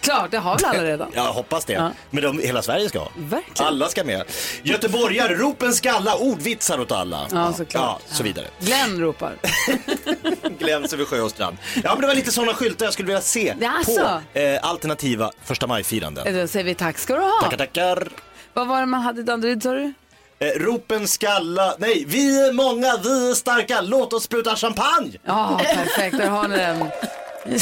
Klart, 0.00 0.30
det 0.30 0.38
har 0.38 0.56
väl 0.56 0.64
alla 0.64 0.84
redan. 0.84 1.10
Jag 1.14 1.22
hoppas 1.32 1.64
det. 1.64 1.72
Ja. 1.72 1.92
Men 2.10 2.22
de, 2.22 2.38
hela 2.38 2.62
Sverige 2.62 2.88
ska 2.88 2.98
ha. 2.98 3.08
Verkligen. 3.16 3.66
Alla 3.68 3.88
ska 3.88 4.04
med. 4.04 4.22
Göteborgare, 4.62 5.34
ropen 5.34 5.72
skalla, 5.74 6.16
ordvitsar 6.16 6.80
åt 6.80 6.92
alla. 6.92 7.26
Ja, 7.32 7.52
såklart. 7.52 8.00
Ja, 8.08 8.14
så 8.16 8.22
vidare. 8.22 8.46
Glenn 8.60 9.00
ropar. 9.00 9.36
Gläns 10.58 10.92
över 10.92 11.04
sjö 11.04 11.20
och 11.20 11.30
strand. 11.30 11.56
Ja, 11.84 11.92
men 11.92 12.00
det 12.00 12.06
var 12.06 12.14
lite 12.14 12.32
sådana 12.32 12.54
skyltar 12.54 12.86
jag 12.86 12.92
skulle 12.92 13.06
vilja 13.06 13.20
se 13.20 13.54
Jaså? 13.60 14.20
på 14.34 14.38
eh, 14.38 14.58
alternativa 14.62 15.30
första 15.44 15.66
maj-firanden. 15.66 16.40
Då 16.40 16.46
säger 16.46 16.64
vi 16.64 16.74
tack 16.74 16.98
ska 16.98 17.14
du 17.14 17.20
ha. 17.20 17.40
Tackar, 17.42 17.56
tackar. 17.56 18.08
Vad 18.54 18.68
var 18.68 18.80
det 18.80 18.86
man 18.86 19.00
hade 19.02 19.20
i 19.20 19.24
Danderyd 19.24 19.62
sa 19.62 19.72
du? 19.72 19.92
Eh, 20.38 20.46
ropen 20.60 21.08
skalla, 21.08 21.74
nej, 21.78 22.04
vi 22.06 22.46
är 22.48 22.52
många, 22.52 22.96
vi 23.02 23.30
är 23.30 23.34
starka, 23.34 23.80
låt 23.80 24.12
oss 24.12 24.22
spruta 24.22 24.56
champagne. 24.56 25.18
Ja, 25.24 25.60
perfekt. 25.64 26.18
Där 26.18 26.28
har 26.28 26.48
ni 26.48 26.56
den. 26.56 26.78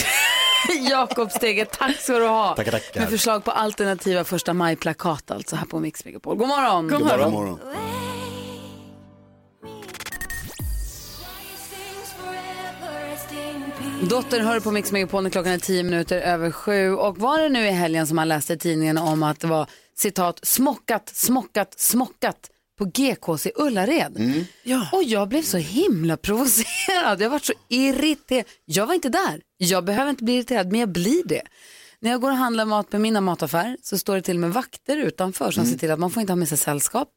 Jakob 0.90 1.30
Stege, 1.30 1.64
tack 1.64 1.96
ska 1.96 2.18
du 2.18 2.26
ha. 2.26 2.54
Tackar, 2.54 2.72
tackar. 2.72 3.00
Med 3.00 3.10
förslag 3.10 3.44
på 3.44 3.50
alternativa 3.50 4.24
första 4.24 4.52
maj-plakat 4.52 5.30
alltså 5.30 5.56
här 5.56 5.66
på 5.66 5.80
Mix 5.80 6.04
Megapol. 6.04 6.36
God 6.36 6.48
morgon. 6.48 6.88
God 6.88 7.00
God 7.00 7.32
morgon. 7.32 7.58
Dottern 14.02 14.46
hör 14.46 14.60
på 14.60 14.70
Mix 14.70 14.92
Megapol 14.92 15.22
när 15.22 15.30
klockan 15.30 15.52
är 15.52 15.58
tio 15.58 15.82
minuter 15.82 16.20
över 16.20 16.50
sju. 16.50 16.94
Och 16.94 17.18
var 17.18 17.38
det 17.38 17.48
nu 17.48 17.66
i 17.66 17.70
helgen 17.70 18.06
som 18.06 18.16
man 18.16 18.28
läste 18.28 18.52
i 18.52 18.58
tidningen 18.58 18.98
om 18.98 19.22
att 19.22 19.40
det 19.40 19.46
var 19.46 19.66
citat 19.96 20.40
smockat, 20.42 21.08
smockat, 21.08 21.74
smockat 21.76 22.50
på 22.78 22.84
GKs 22.84 23.46
i 23.46 23.52
Ullared. 23.56 24.44
Ja. 24.62 24.88
Och 24.92 25.04
jag 25.04 25.28
blev 25.28 25.42
så 25.42 25.56
himla 25.56 26.16
provocerad. 26.16 27.20
Jag 27.20 27.30
var 27.30 27.38
så 27.38 27.52
irriterad. 27.68 28.44
Jag 28.64 28.86
var 28.86 28.94
inte 28.94 29.08
där. 29.08 29.40
Jag 29.56 29.84
behöver 29.84 30.10
inte 30.10 30.24
bli 30.24 30.34
irriterad, 30.34 30.70
men 30.70 30.80
jag 30.80 30.88
blir 30.88 31.22
det. 31.24 31.42
När 32.00 32.10
jag 32.10 32.20
går 32.20 32.30
och 32.30 32.36
handlar 32.36 32.64
mat 32.64 32.90
på 32.90 32.98
mina 32.98 33.20
mataffär 33.20 33.76
så 33.82 33.98
står 33.98 34.16
det 34.16 34.22
till 34.22 34.36
och 34.36 34.40
med 34.40 34.52
vakter 34.52 34.96
utanför 34.96 35.50
som 35.50 35.66
ser 35.66 35.78
till 35.78 35.90
att 35.90 35.98
man 35.98 36.10
får 36.10 36.20
inte 36.20 36.32
ha 36.32 36.36
med 36.36 36.48
sig 36.48 36.58
sällskap. 36.58 37.08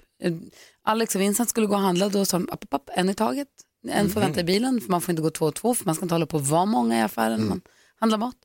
Alex 0.84 1.16
och 1.16 1.22
Vincent 1.22 1.50
skulle 1.50 1.68
gå 1.68 1.74
och 1.74 1.82
handla, 1.82 2.10
då 2.10 2.26
sa 2.26 2.38
de 2.38 2.50
app, 2.52 2.64
app, 2.64 2.74
app, 2.74 2.90
en 2.96 3.10
i 3.10 3.14
taget. 3.14 3.48
En 3.88 4.10
får 4.10 4.22
vänta 4.22 4.40
i 4.40 4.44
bilen, 4.44 4.82
för 4.82 4.90
man 4.90 5.02
får 5.02 5.12
inte 5.12 5.22
gå 5.22 5.30
två 5.30 5.46
och 5.46 5.56
två, 5.56 5.76
för 5.76 5.86
man 5.86 5.96
ska 5.96 6.06
inte 6.06 6.16
hålla 6.16 6.26
på 6.26 6.38
att 6.38 6.48
vara 6.48 6.66
många 6.66 7.00
i 7.00 7.02
affären 7.02 7.48
man 7.48 7.62
handlar 8.02 8.18
mat. 8.18 8.36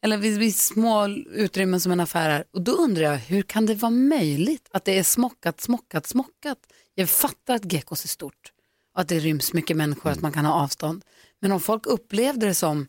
Eller 0.00 0.16
vid, 0.16 0.38
vid 0.38 0.56
små 0.56 1.08
utrymmen 1.32 1.80
som 1.80 1.92
en 1.92 2.00
affär 2.00 2.30
är. 2.30 2.44
Och 2.52 2.62
då 2.62 2.72
undrar 2.72 3.02
jag, 3.02 3.16
hur 3.16 3.42
kan 3.42 3.66
det 3.66 3.74
vara 3.74 3.90
möjligt 3.90 4.68
att 4.72 4.84
det 4.84 4.98
är 4.98 5.02
smockat, 5.02 5.60
smockat, 5.60 6.06
smockat? 6.06 6.58
Jag 6.94 7.10
fattar 7.10 7.54
att 7.54 7.72
Gekos 7.72 8.04
är 8.04 8.08
stort 8.08 8.52
och 8.94 9.00
att 9.00 9.08
det 9.08 9.18
ryms 9.18 9.52
mycket 9.52 9.76
människor, 9.76 10.10
att 10.10 10.20
man 10.20 10.32
kan 10.32 10.44
ha 10.44 10.52
avstånd. 10.54 11.04
Men 11.40 11.52
om 11.52 11.60
folk 11.60 11.86
upplevde 11.86 12.46
det 12.46 12.54
som 12.54 12.86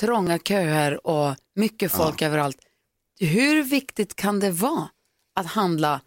trånga 0.00 0.38
köer 0.38 1.06
och 1.06 1.34
mycket 1.54 1.92
folk 1.92 2.22
överallt, 2.22 2.58
hur 3.20 3.62
viktigt 3.62 4.14
kan 4.14 4.40
det 4.40 4.50
vara 4.50 4.88
att 5.34 5.46
handla 5.46 6.00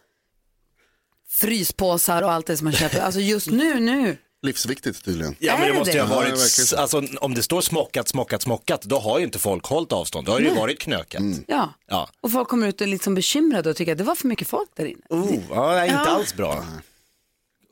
fryspåsar 1.28 2.22
och 2.22 2.32
allt 2.32 2.46
det 2.46 2.56
som 2.56 2.64
man 2.64 2.72
köper? 2.72 3.00
Alltså 3.02 3.20
just 3.20 3.50
nu, 3.50 3.80
nu. 3.80 4.16
Livsviktigt 4.42 5.04
tydligen. 5.04 5.36
Ja 5.38 5.52
Är 5.54 5.58
men 5.58 5.68
det 5.68 5.78
måste 5.78 5.92
ju 5.92 6.00
ha 6.00 6.08
Ja, 6.24 6.30
varit, 6.30 6.38
så. 6.40 6.76
alltså 6.76 7.02
om 7.20 7.34
det 7.34 7.42
står 7.42 7.60
smockat, 7.60 8.08
smockat, 8.08 8.42
smockat, 8.42 8.82
då 8.82 8.98
har 8.98 9.18
ju 9.18 9.24
inte 9.24 9.38
folk 9.38 9.64
hållit 9.66 9.92
avstånd. 9.92 10.26
Då 10.26 10.32
har 10.32 10.40
det 10.40 10.48
ju 10.48 10.54
varit 10.54 10.78
knökat. 10.80 11.22
Ja. 11.46 11.74
Ja. 11.86 12.08
Och 12.20 12.32
folk 12.32 12.48
kommer 12.48 12.68
ut 12.68 12.74
och 12.80 12.86
är 12.86 12.90
liksom 12.90 13.14
bekymrade 13.14 13.70
och 13.70 13.76
tycker 13.76 13.92
att 13.92 13.98
det 13.98 14.04
var 14.04 14.14
för 14.14 14.28
mycket 14.28 14.48
folk 14.48 14.70
där 14.76 14.84
inne. 14.84 15.00
Oh, 15.10 15.34
ja, 15.50 15.72
nej, 15.72 15.88
inte 15.88 16.00
alls 16.00 16.34
bra. 16.34 16.64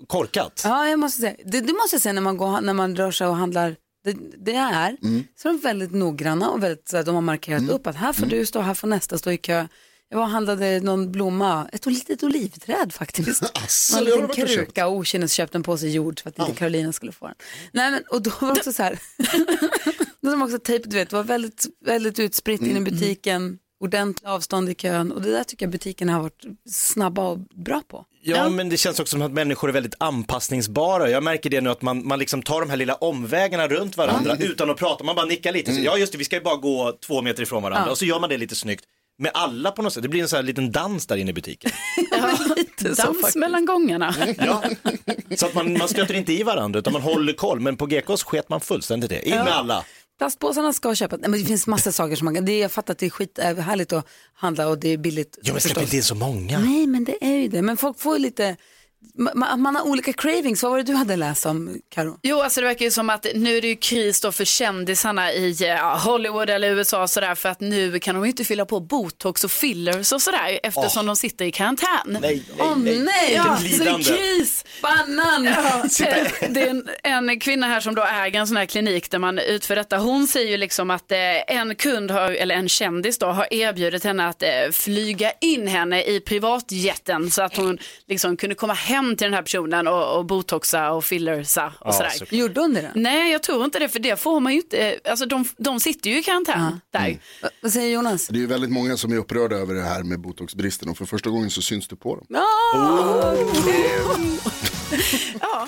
Korkat. 0.07 0.61
Ja, 0.65 0.89
jag 0.89 0.99
måste 0.99 1.21
säga. 1.21 1.37
Det, 1.45 1.61
det 1.61 1.73
måste 1.73 1.95
jag 1.95 2.03
säga 2.03 2.13
när 2.13 2.23
man, 2.23 2.37
går, 2.37 2.61
när 2.61 2.75
man 2.75 2.97
rör 2.97 3.11
sig 3.11 3.27
och 3.27 3.37
handlar. 3.37 3.77
Det, 4.05 4.17
det 4.39 4.55
är 4.55 4.97
så 5.43 5.49
är 5.49 5.53
de 5.53 5.59
väldigt 5.61 5.93
noggranna 5.93 6.51
och 6.51 6.63
väldigt, 6.63 6.89
så 6.89 6.97
att 6.97 7.07
de 7.07 7.15
har 7.15 7.23
markerat 7.23 7.69
upp 7.71 7.87
att 7.87 7.97
här 7.97 8.13
får 8.13 8.27
du 8.27 8.47
stå, 8.47 8.61
här 8.61 8.75
får 8.75 8.89
nästa 8.89 9.19
stå 9.19 9.31
i 9.31 9.37
kö. 9.37 9.67
Jag 10.13 10.19
var 10.19 10.25
och 10.25 10.31
handlade 10.31 10.81
någon 10.81 11.13
blomma, 11.13 11.69
ett 11.73 11.87
litet 11.87 12.23
olivträd 12.23 12.93
faktiskt. 12.95 13.43
Asså, 13.55 13.99
en 13.99 14.05
liten 14.05 14.29
kruka 14.29 14.87
och 14.87 14.97
okynnesköpt 14.97 15.55
en 15.55 15.63
påse 15.63 15.89
jord 15.89 16.21
för 16.21 16.29
att 16.29 16.39
inte 16.39 16.53
Carolina 16.53 16.93
skulle 16.93 17.13
få 17.13 17.27
den. 17.27 17.35
Nej, 17.73 17.91
men, 17.91 18.03
och 18.11 18.23
då 18.23 18.31
var 18.41 18.55
det 18.55 18.61
också 18.61 18.73
så 18.73 18.83
här, 18.83 18.99
då 20.21 20.31
de 20.31 20.43
också 20.43 20.59
tejp, 20.59 20.89
du 20.89 20.97
vet, 20.97 21.11
det 21.11 21.17
var 21.17 21.23
väldigt, 21.23 21.67
väldigt 21.85 22.19
utspritt 22.19 22.61
Mm, 22.61 22.77
in 22.77 22.87
i 22.87 22.91
butiken, 22.91 23.59
ordentligt 23.81 24.27
avstånd 24.27 24.69
i 24.71 24.75
kön 24.75 25.13
och 25.13 25.23
det 25.23 25.31
där 25.31 25.45
tycker 25.45 25.67
jag 25.67 25.73
butikerna 25.73 26.13
har 26.13 26.23
varit 26.23 26.45
snabba 26.71 27.29
och 27.29 27.39
bra 27.39 27.83
på. 27.89 28.05
Ja, 28.23 28.49
men 28.49 28.69
det 28.69 28.77
känns 28.77 29.01
också 29.01 29.11
som 29.11 29.23
att 29.23 29.33
människor 29.33 29.69
är 29.69 29.73
väldigt 29.73 29.95
anpassningsbara. 29.99 31.11
Jag 31.11 31.23
märker 31.23 31.51
det 31.51 31.61
nu 31.61 31.71
att 31.71 31.83
man, 31.83 32.07
man 32.07 32.19
liksom 32.19 32.43
tar 32.43 32.61
de 32.61 32.71
här 32.71 32.77
lilla 32.77 32.95
omvägarna 32.95 33.69
runt 33.69 33.97
varandra 33.97 34.37
utan 34.37 34.71
att 34.71 34.77
prata. 34.77 35.05
Man 35.05 35.17
bara 35.17 35.27
nickar 35.27 35.53
lite. 35.53 35.73
Så, 35.73 35.81
ja 35.81 35.99
just 35.99 36.13
det, 36.13 36.19
vi 36.19 36.25
ska 36.25 36.37
ju 36.37 36.43
bara 36.43 36.57
gå 36.57 36.99
två 37.07 37.23
meter 37.23 37.43
ifrån 37.43 37.63
varandra. 37.63 37.87
Ja. 37.87 37.91
Och 37.91 37.99
så 37.99 38.05
gör 38.05 38.21
man 38.21 38.31
det 38.31 38.37
lite 38.37 38.55
snyggt. 38.55 38.85
Med 39.21 39.31
alla 39.35 39.71
på 39.71 39.83
något 39.83 39.93
sätt. 39.93 40.03
Det 40.03 40.09
blir 40.09 40.23
en 40.23 40.29
sån 40.29 40.37
här 40.37 40.43
liten 40.43 40.73
dans 40.73 41.07
där 41.07 41.17
inne 41.17 41.31
i 41.31 41.35
butiken. 41.35 41.71
Dans 42.97 43.37
mellan 43.37 43.67
gångerna. 43.67 44.15
Ja. 44.39 44.63
Så 45.37 45.47
att 45.47 45.55
man, 45.55 45.79
man 45.79 45.89
stöter 45.89 46.15
inte 46.15 46.33
i 46.33 46.43
varandra 46.43 46.79
utan 46.79 46.93
man 46.93 47.03
håller 47.03 47.33
koll. 47.33 47.61
Men 47.61 47.77
på 47.77 47.87
GKs 47.87 48.23
sket 48.23 48.49
man 48.49 48.61
fullständigt 48.61 49.11
det. 49.11 49.29
In 49.29 49.35
med 49.35 49.49
alla. 49.49 49.85
Plastpåsarna 50.19 50.73
ska 50.73 50.95
köpas. 50.95 51.21
Nej, 51.21 51.31
men 51.31 51.41
det 51.41 51.47
finns 51.47 51.67
massa 51.67 51.93
saker 51.93 52.17
som 52.17 52.25
man 52.25 52.35
kan. 52.35 52.45
Det, 52.45 52.59
jag 52.59 52.73
fattar 52.73 52.93
att 52.93 52.99
det 52.99 53.07
är 53.07 53.11
skit, 53.11 53.39
är 53.39 53.55
härligt 53.55 53.93
att 53.93 54.07
handla 54.35 54.69
och 54.69 54.79
det 54.79 54.89
är 54.89 54.99
billigt. 54.99 55.39
Jo 55.43 55.53
men 55.53 55.61
släpp 55.61 55.83
inte 55.83 55.97
in 55.97 56.03
så 56.03 56.15
många. 56.15 56.59
Nej, 56.59 56.87
men 56.87 57.05
det 57.05 57.25
är 57.25 57.37
ju 57.37 57.49
det. 57.49 57.63
Men 57.63 57.77
folk 57.77 58.01
får 58.01 58.17
ju 58.17 58.23
lite, 58.23 58.57
man, 59.15 59.61
man 59.61 59.77
har 59.77 59.83
olika 59.83 60.13
cravings. 60.13 60.63
Vad 60.63 60.73
var 60.73 60.79
det 60.79 60.85
du 60.85 60.95
hade 60.95 61.17
läst 61.17 61.47
om, 61.47 61.81
Karo? 61.89 62.19
Jo, 62.23 62.41
alltså 62.41 62.61
det 62.61 62.67
verkar 62.67 62.85
ju 62.85 62.91
som 62.91 63.11
att 63.11 63.27
nu 63.35 63.57
är 63.57 63.63
det 63.63 63.69
ju 63.69 63.77
kris 63.77 64.21
då 64.21 64.33
för 64.33 64.45
kändisarna 64.45 65.33
i 65.33 65.57
ja, 65.61 65.97
Hollywood 66.05 66.51
eller 66.51 66.71
USA 66.71 67.03
och 67.03 67.11
sådär 67.11 67.35
för 67.35 67.49
att 67.49 67.61
nu 67.61 67.99
kan 67.99 68.15
de 68.15 68.25
ju 68.25 68.31
inte 68.31 68.45
fylla 68.45 68.65
på 68.67 68.81
botox 68.81 69.45
och 69.45 69.51
fillers 69.51 70.13
och 70.13 70.23
sådär 70.23 70.61
eftersom 70.63 71.07
de 71.07 71.17
sitter 71.17 71.45
i 71.45 71.53
karantän. 71.53 71.89
Nej, 72.07 72.21
nej, 72.21 72.45
Åh 72.59 72.79
nej. 72.79 72.99
nej! 72.99 73.33
Ja, 73.35 73.57
så 73.57 73.85
det 73.85 73.91
är 73.91 74.03
kris. 74.03 74.65
Banan! 74.83 75.45
Ja, 75.45 76.07
eh, 76.07 76.51
det 76.51 76.63
är 76.63 76.71
en, 77.03 77.29
en 77.29 77.41
kvinna 77.41 77.67
här 77.67 77.81
som 77.81 77.95
då 77.95 78.05
äger 78.05 78.41
en 78.41 78.47
sån 78.47 78.57
här 78.57 78.67
klinik 78.67 79.11
där 79.11 79.19
man 79.19 79.39
utför 79.39 79.77
detta. 79.77 79.99
Hon 79.99 80.27
säger 80.27 80.51
ju 80.51 80.57
liksom 80.57 80.91
att 80.91 81.13
eh, 81.13 81.19
en 81.57 81.75
kund, 81.75 82.11
har, 82.11 82.31
eller 82.31 82.55
en 82.55 82.69
kändis 82.69 83.19
då, 83.19 83.27
har 83.27 83.55
erbjudit 83.55 84.05
henne 84.05 84.29
att 84.29 84.43
eh, 84.43 84.49
flyga 84.73 85.33
in 85.41 85.67
henne 85.67 86.03
i 86.03 86.21
privatjetten 86.21 87.31
så 87.31 87.43
att 87.43 87.57
hon 87.57 87.79
liksom 88.07 88.37
kunde 88.37 88.55
komma 88.55 88.75
hem 88.75 88.90
till 89.17 89.25
den 89.25 89.35
här 89.35 89.43
personen 89.43 89.89
och, 89.89 90.17
och 90.19 90.25
botoxa 90.25 90.93
och 90.93 91.05
fillersa 91.05 91.67
och 91.81 91.87
Ja, 91.89 91.93
sådär. 91.93 92.11
så- 92.11 92.25
Gjorde 92.35 92.61
hon 92.61 92.75
det 92.75 92.81
då? 92.83 92.89
Nej, 92.95 93.33
jag 93.33 93.43
tror 93.43 93.65
inte 93.65 93.79
det, 93.79 93.89
för 93.89 93.99
det 94.01 94.17
får 94.21 94.41
man 94.41 94.53
ju 94.53 94.59
inte, 94.59 94.99
alltså 95.11 95.27
de, 95.27 95.45
de 95.57 95.81
sitter 95.81 96.11
ju 96.11 96.19
i 96.19 96.23
karantän 96.23 96.81
där. 96.91 97.19
Va- 97.43 97.49
Vad 97.63 97.73
säger 97.73 97.95
Jonas? 97.95 98.29
Det 98.29 98.37
är 98.37 98.41
ju 98.41 98.47
väldigt 98.47 98.71
många 98.71 98.97
som 98.97 99.13
är 99.13 99.17
upprörda 99.17 99.57
över 99.57 99.75
det 99.75 99.83
här 99.83 100.03
med 100.03 100.21
botoxbristen 100.21 100.89
och 100.89 100.99
för 100.99 101.05
första 101.05 101.31
gången 101.31 101.51
så 101.51 101.63
syns 101.63 101.89
du 101.89 101.97
på 101.97 102.17
dem. 102.17 102.27
Ja. 105.41 105.67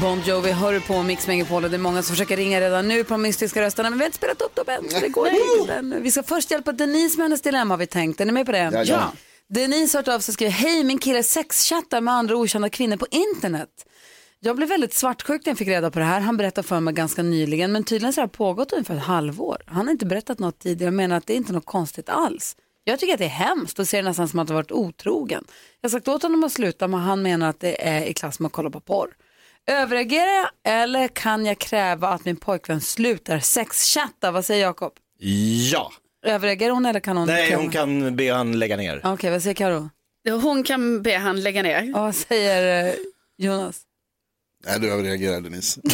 Bon 0.00 0.20
Jovi 0.26 0.52
hör 0.52 0.80
på 0.80 1.02
Mix 1.02 1.26
Megapol 1.26 1.64
och 1.64 1.70
det 1.70 1.76
är 1.76 1.78
många 1.78 2.02
som 2.02 2.16
försöker 2.16 2.36
ringa 2.36 2.60
redan 2.60 2.88
nu 2.88 3.04
på 3.04 3.14
de 3.14 3.22
mystiska 3.22 3.62
rösterna 3.62 3.90
men 3.90 3.98
vi 3.98 4.02
har 4.02 4.06
inte 4.06 4.16
spelat 4.16 4.42
upp 4.42 4.54
dem 4.54 4.64
än 4.68 4.90
så 4.90 5.00
det 5.00 5.08
går 5.08 5.28
inte 5.60 5.74
ännu. 5.74 6.00
Vi 6.00 6.10
ska 6.10 6.22
först 6.22 6.50
hjälpa 6.50 6.72
Denise 6.72 7.16
med 7.18 7.24
hennes 7.24 7.42
dilemma 7.42 7.72
har 7.74 7.78
vi 7.78 7.86
tänkt. 7.86 8.20
Är 8.20 8.24
ni 8.24 8.32
med 8.32 8.46
på 8.46 8.52
det? 8.52 8.84
Ja. 8.86 9.12
Denise 9.48 9.98
har 9.98 10.14
av 10.14 10.20
sig 10.20 10.30
och 10.30 10.34
skriver 10.34 10.52
Hej 10.52 10.84
min 10.84 10.98
kille 10.98 11.22
sexchattar 11.22 12.00
med 12.00 12.14
andra 12.14 12.36
okända 12.36 12.70
kvinnor 12.70 12.96
på 12.96 13.06
internet. 13.10 13.86
Jag 14.40 14.56
blev 14.56 14.68
väldigt 14.68 14.94
svartsjuk 14.94 15.46
när 15.46 15.50
jag 15.50 15.58
fick 15.58 15.68
reda 15.68 15.90
på 15.90 15.98
det 15.98 16.04
här. 16.04 16.20
Han 16.20 16.36
berättade 16.36 16.68
för 16.68 16.80
mig 16.80 16.94
ganska 16.94 17.22
nyligen 17.22 17.72
men 17.72 17.84
tydligen 17.84 18.12
så 18.12 18.20
har 18.20 18.26
det 18.26 18.32
pågått 18.32 18.72
ungefär 18.72 18.96
ett 18.96 19.02
halvår. 19.02 19.62
Han 19.66 19.86
har 19.86 19.92
inte 19.92 20.06
berättat 20.06 20.38
något 20.38 20.58
tidigare 20.58 20.88
och 20.88 20.94
menar 20.94 21.16
att 21.16 21.26
det 21.26 21.32
är 21.32 21.36
inte 21.36 21.52
något 21.52 21.66
konstigt 21.66 22.08
alls. 22.08 22.56
Jag 22.84 22.98
tycker 22.98 23.12
att 23.12 23.18
det 23.18 23.24
är 23.24 23.28
hemskt 23.28 23.78
och 23.78 23.88
ser 23.88 24.02
det 24.02 24.08
nästan 24.08 24.28
som 24.28 24.38
att 24.38 24.48
han 24.48 24.56
varit 24.56 24.72
otrogen. 24.72 25.44
Jag 25.80 25.88
har 25.88 25.90
sagt 25.90 26.08
åt 26.08 26.22
honom 26.22 26.44
att 26.44 26.52
sluta 26.52 26.88
men 26.88 27.00
han 27.00 27.22
menar 27.22 27.48
att 27.48 27.60
det 27.60 27.88
är 27.88 28.04
i 28.04 28.14
klass 28.14 28.40
med 28.40 28.46
att 28.46 28.52
kolla 28.52 28.70
på 28.70 28.80
porr. 28.80 29.08
Överreagerar 29.66 30.32
jag 30.32 30.48
eller 30.64 31.08
kan 31.08 31.46
jag 31.46 31.58
kräva 31.58 32.08
att 32.08 32.24
min 32.24 32.36
pojkvän 32.36 32.80
slutar 32.80 33.38
sexchatta? 33.38 34.30
Vad 34.30 34.44
säger 34.44 34.62
Jakob? 34.62 34.92
Ja. 35.72 35.92
Överreagerar 36.24 36.70
hon 36.70 36.86
eller 36.86 37.00
kan 37.00 37.16
hon? 37.16 37.26
Nej, 37.26 37.54
hon 37.54 37.70
kan 37.70 38.16
be 38.16 38.32
han 38.32 38.58
lägga 38.58 38.76
ner. 38.76 39.00
Okej, 39.04 39.30
vad 39.30 39.42
säger 39.42 39.54
Karo? 39.54 39.90
Hon 40.42 40.62
kan 40.62 41.02
be 41.02 41.16
han 41.18 41.40
lägga 41.42 41.62
ner. 41.62 41.82
Ja, 41.82 42.00
vad 42.00 42.14
säger 42.14 42.86
eh, 42.86 42.94
Jonas? 43.38 43.80
Nej, 44.66 44.80
du 44.80 44.92
överreagerar 44.92 45.40
Denise. 45.40 45.80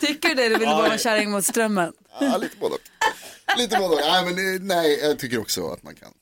Tycker 0.00 0.28
du 0.28 0.34
det? 0.34 0.48
Du 0.48 0.56
vill 0.56 0.68
vara 0.68 0.92
en 0.92 0.98
kärring 0.98 1.30
mot 1.30 1.44
strömmen? 1.44 1.92
Ja, 2.20 2.36
lite 2.36 2.56
både 2.56 2.74
och. 2.74 2.80
Lite 3.58 3.76
både 3.78 3.94
och. 3.94 4.00
Nej, 4.00 4.24
men 4.24 4.66
nej, 4.66 4.98
jag 5.02 5.18
tycker 5.18 5.40
också 5.40 5.68
att 5.68 5.82
man 5.82 5.94
kan. 5.94 6.12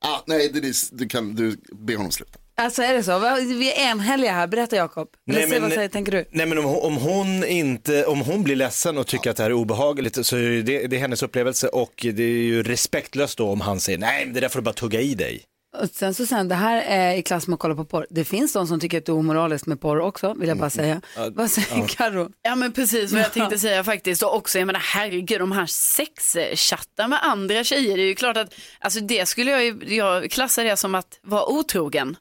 Ah, 0.00 0.20
nej, 0.26 0.48
Denise, 0.48 0.94
du 0.94 1.08
kan 1.08 1.34
du 1.34 1.56
be 1.72 1.96
honom 1.96 2.12
sluta. 2.12 2.38
Alltså 2.58 2.82
är 2.82 2.94
det 2.94 3.02
så? 3.02 3.18
Vi 3.58 3.72
är 3.72 3.90
enhälliga 3.90 4.32
här. 4.32 4.46
Berätta 4.46 4.76
Jakob. 4.76 5.08
Nej, 5.26 5.46
men- 5.46 5.62
vad 5.62 5.72
säger, 5.72 5.88
tänker 5.88 6.12
du? 6.12 6.24
Nej 6.30 6.46
men 6.46 6.58
om, 6.58 6.64
hon- 6.64 6.80
om, 6.82 6.96
hon 6.96 7.44
inte, 7.44 8.04
om 8.04 8.20
hon 8.20 8.42
blir 8.42 8.56
ledsen 8.56 8.98
och 8.98 9.06
tycker 9.06 9.30
att 9.30 9.36
det 9.36 9.42
här 9.42 9.50
är 9.50 9.54
obehagligt 9.54 10.26
så 10.26 10.36
är 10.36 10.62
det, 10.62 10.86
det 10.86 10.96
är 10.96 11.00
hennes 11.00 11.22
upplevelse 11.22 11.68
och 11.68 11.92
det 12.14 12.22
är 12.22 12.28
ju 12.28 12.62
respektlöst 12.62 13.38
då 13.38 13.48
om 13.50 13.60
han 13.60 13.80
säger 13.80 13.98
nej 13.98 14.26
det 14.26 14.40
där 14.40 14.48
får 14.48 14.58
du 14.58 14.64
bara 14.64 14.74
tugga 14.74 15.00
i 15.00 15.14
dig. 15.14 15.42
Och 15.82 15.88
sen 15.92 16.14
så 16.14 16.26
sen, 16.26 16.48
det 16.48 16.54
här 16.54 16.82
är 16.82 17.14
i 17.16 17.22
klass 17.22 17.46
med 17.46 17.54
att 17.54 17.60
kolla 17.60 17.74
på 17.74 17.84
porr. 17.84 18.06
Det 18.10 18.24
finns 18.24 18.52
de 18.52 18.66
som 18.66 18.80
tycker 18.80 18.98
att 18.98 19.06
det 19.06 19.12
är 19.12 19.16
omoraliskt 19.16 19.66
med 19.66 19.80
porr 19.80 20.00
också, 20.00 20.34
vill 20.34 20.48
jag 20.48 20.58
bara 20.58 20.70
säga. 20.70 21.00
Vad 21.34 21.50
säger 21.50 21.88
Karo? 21.88 22.30
Ja 22.42 22.54
men 22.56 22.72
precis 22.72 23.12
vad 23.12 23.20
jag 23.22 23.32
tänkte 23.32 23.58
säga 23.58 23.84
faktiskt 23.84 24.22
och 24.22 24.36
också 24.36 24.58
jag 24.58 24.66
menar 24.66 24.80
herregud 24.80 25.40
de 25.40 25.52
här 25.52 25.66
sexchattar 25.66 27.08
med 27.08 27.18
andra 27.22 27.64
tjejer 27.64 27.96
det 27.96 28.02
är 28.02 28.06
ju 28.06 28.14
klart 28.14 28.36
att 28.36 28.54
alltså 28.80 29.00
det 29.00 29.26
skulle 29.26 29.50
jag 29.50 29.64
ju, 29.64 29.78
jag 29.96 30.30
klassar 30.30 30.64
det 30.64 30.76
som 30.76 30.94
att 30.94 31.18
vara 31.22 31.46
otrogen. 31.46 32.16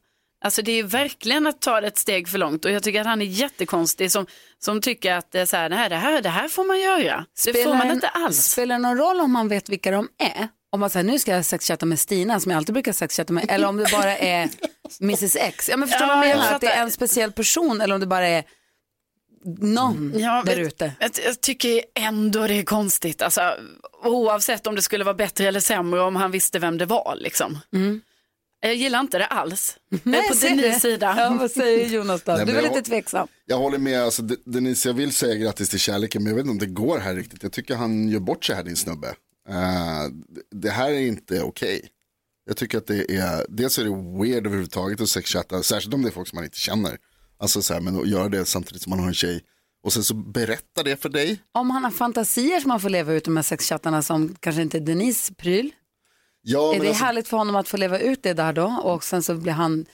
Alltså 0.46 0.62
det 0.62 0.72
är 0.80 0.84
verkligen 0.84 1.48
att 1.48 1.62
ta 1.62 1.82
det 1.82 1.88
ett 1.88 1.98
steg 1.98 2.28
för 2.30 2.38
långt 2.38 2.66
och 2.66 2.72
jag 2.72 2.84
tycker 2.84 3.02
att 3.02 3.08
han 3.08 3.22
är 3.22 3.26
jättekonstig 3.26 4.12
som, 4.12 4.26
som 4.60 4.82
tycker 4.82 5.14
att 5.14 5.32
det 5.32 5.48
så 5.48 5.58
här, 5.58 5.70
nej, 5.70 5.90
det 5.90 5.96
här, 5.96 6.22
det 6.22 6.30
här 6.30 6.48
får 6.48 6.64
man 6.64 6.80
göra. 6.80 7.26
Det 7.46 7.64
får 7.64 7.74
man 7.74 7.92
inte 7.92 8.08
alls. 8.08 8.38
Spelar 8.46 8.76
det 8.76 8.82
någon 8.82 8.98
roll 8.98 9.20
om 9.20 9.32
man 9.32 9.48
vet 9.48 9.70
vilka 9.70 9.92
de 9.92 10.08
är? 10.18 10.48
Om 10.72 10.80
man 10.80 10.90
säger 10.90 11.04
nu 11.04 11.20
ska 11.20 11.32
jag 11.32 11.46
sexchatta 11.46 11.86
med 11.86 12.00
Stina 12.00 12.40
som 12.40 12.52
jag 12.52 12.58
alltid 12.58 12.74
brukar 12.74 12.94
sexchatta 12.94 13.34
med, 13.34 13.46
eller 13.50 13.68
om 13.68 13.78
det 13.78 13.92
bara 13.92 14.18
är 14.18 14.50
Mrs 15.02 15.36
X. 15.36 15.70
Ja 15.70 15.78
men 15.78 15.88
förstår 15.88 16.06
du 16.06 16.12
Ja, 16.12 16.18
vad 16.18 16.28
jag 16.28 16.38
menar? 16.38 16.54
Att 16.54 16.62
det 16.62 16.68
är 16.68 16.82
en 16.84 16.92
speciell 16.92 17.32
person 17.32 17.82
eller 17.82 17.96
om 17.96 18.00
det 18.02 18.08
bara 18.08 18.28
är 18.28 18.44
någon 19.60 20.14
Ja, 20.16 20.44
där 20.46 20.58
ute. 20.58 20.94
Jag, 21.00 21.12
jag 21.26 21.42
tycker 21.42 21.82
ändå 21.96 22.48
det 22.48 22.54
är 22.54 22.64
konstigt, 22.64 23.22
alltså, 23.22 23.42
oavsett 24.04 24.68
om 24.68 24.76
det 24.76 24.82
skulle 24.82 25.04
vara 25.04 25.16
bättre 25.16 25.48
eller 25.48 25.60
sämre 25.60 26.02
om 26.02 26.16
han 26.16 26.32
visste 26.32 26.60
vem 26.60 26.78
det 26.78 26.86
var. 26.86 27.16
Liksom. 27.20 27.60
Jag 28.68 28.76
gillar 28.76 29.00
inte 29.00 29.18
det 29.18 29.26
alls. 29.26 29.78
jag 29.90 30.16
är 30.16 30.30
på 30.30 30.34
Denise 30.42 30.68
det. 30.68 30.80
sida. 30.80 31.16
Ja, 31.18 31.38
vad 31.40 31.52
säger 31.52 31.90
Jonas 31.90 32.24
då? 32.24 32.32
Nej, 32.32 32.46
du 32.46 32.58
är 32.58 32.62
lite 32.62 32.82
tveksam? 32.82 33.28
Jag 33.46 33.58
håller 33.58 33.78
med, 33.78 34.02
alltså, 34.04 34.22
De- 34.22 34.38
Denise, 34.46 34.90
jag 34.90 34.94
vill 34.94 35.14
säga 35.14 35.36
grattis 35.36 35.70
till 35.70 35.80
kärleken, 35.80 36.24
men 36.24 36.30
jag 36.30 36.36
vet 36.36 36.42
inte 36.44 36.52
om 36.52 36.58
det 36.74 36.82
går 36.82 36.98
här 37.00 37.16
riktigt. 37.16 37.44
Jag 37.44 37.52
tycker 37.52 37.76
han 37.76 38.10
gör 38.10 38.20
bort 38.20 38.46
sig 38.46 38.56
här, 38.56 38.64
din 38.64 38.76
snubbe. 38.76 39.08
Eh, 39.50 39.56
det- 40.52 40.70
här 40.70 40.92
är 40.92 41.00
inte 41.00 41.42
okej. 41.42 41.90
Jag 42.48 42.58
tycker 42.58 42.78
att 42.78 42.88
det 42.88 43.16
är, 43.18 43.46
dels 43.50 43.80
är 43.80 43.84
det 43.84 44.20
weird 44.24 44.46
överhuvudtaget 44.46 45.02
att 45.02 45.10
sexchatta, 45.10 45.64
särskilt 45.64 45.94
om 45.94 46.02
det 46.02 46.10
är 46.10 46.12
folk 46.12 46.28
som 46.28 46.36
man 46.38 46.44
inte 46.46 46.58
känner. 46.60 46.98
Alltså 47.40 47.62
så 47.62 47.74
här, 47.74 47.82
men 47.82 48.00
att 48.00 48.08
göra 48.08 48.30
det 48.30 48.46
samtidigt 48.46 48.82
som 48.82 48.90
man 48.90 49.00
har 49.00 49.08
en 49.08 49.14
tjej. 49.14 49.42
Och 49.84 49.94
sen 49.94 50.04
så 50.04 50.14
berätta 50.14 50.84
det 50.84 51.02
för 51.02 51.10
dig. 51.10 51.40
Om 51.52 51.70
han 51.70 51.84
har 51.84 51.92
fantasier 51.92 52.60
som 52.60 52.72
han 52.72 52.80
får 52.80 52.90
leva 52.90 53.14
ut 53.14 53.26
de 53.26 53.36
här 53.38 53.44
sexchattarna 53.44 54.02
som 54.02 54.36
kanske 54.40 54.62
inte 54.62 54.78
är 54.78 54.82
Denise 54.82 55.34
pryl. 55.34 55.72
Ja, 56.48 56.76
är 56.76 56.80
det 56.80 56.88
alltså, 56.88 57.04
härligt 57.04 57.28
för 57.28 57.38
honom 57.38 57.56
att 57.56 57.68
få 57.68 57.78
leva 57.78 58.00
ut 58.00 58.24
det 58.24 58.34
där 58.34 58.54
då? 58.54 58.66
Och 58.84 59.04
sen 59.04 59.24
så 59.24 59.36
blir 59.36 59.54
han 59.54 59.86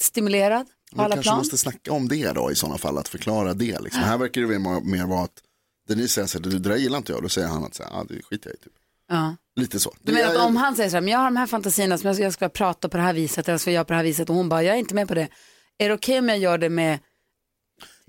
stimulerad 0.00 0.66
på 0.90 0.96
man 0.96 1.04
alla 1.04 1.14
kanske 1.14 1.28
plan? 1.30 1.38
måste 1.38 1.58
snacka 1.58 1.92
om 1.92 2.08
det 2.08 2.32
då 2.32 2.50
i 2.50 2.54
sådana 2.54 2.78
fall, 2.78 2.98
att 2.98 3.08
förklara 3.08 3.54
det. 3.54 3.80
Liksom. 3.80 4.02
Här 4.02 4.18
verkar 4.18 4.40
det 4.40 4.58
mer, 4.84 5.06
vara 5.06 5.24
att 5.24 5.42
Denise 5.88 6.14
säger 6.14 6.28
så 6.28 6.38
här, 6.38 6.44
det, 6.44 6.58
det 6.58 6.68
där 6.68 6.76
gillar 6.76 6.98
inte 6.98 7.12
jag, 7.12 7.22
då 7.22 7.28
säger 7.28 7.48
han 7.48 7.64
att 7.64 7.74
så 7.74 7.82
här, 7.82 7.90
ah, 7.90 8.04
det 8.08 8.22
skiter 8.22 8.50
jag 8.50 8.54
i. 8.54 8.58
Typ. 8.58 8.72
Ja. 9.08 9.36
Lite 9.56 9.80
så. 9.80 9.90
Du 10.02 10.12
Det 10.12 10.18
menar 10.18 10.34
att 10.34 10.46
om 10.46 10.56
han 10.56 10.76
säger 10.76 10.90
så 10.90 10.96
här, 10.96 11.00
men 11.00 11.12
jag 11.12 11.18
har 11.18 11.24
de 11.24 11.36
här 11.36 11.46
fantasierna 11.46 11.98
som 11.98 12.06
jag 12.06 12.16
ska, 12.16 12.24
jag 12.24 12.32
ska 12.32 12.48
prata 12.48 12.88
på 12.88 12.96
det 12.96 13.02
här 13.02 13.12
viset, 13.12 13.48
eller 13.48 13.52
jag 13.52 13.60
ska 13.60 13.70
göra 13.70 13.84
på 13.84 13.92
det 13.92 13.96
här 13.96 14.04
viset 14.04 14.30
och 14.30 14.36
hon 14.36 14.48
bara, 14.48 14.62
jag 14.62 14.74
är 14.74 14.78
inte 14.78 14.94
med 14.94 15.08
på 15.08 15.14
det. 15.14 15.28
Är 15.78 15.88
det 15.88 15.94
okej 15.94 16.18
om 16.18 16.28
jag 16.28 16.38
gör 16.38 16.58
det 16.58 16.68
med 16.68 16.98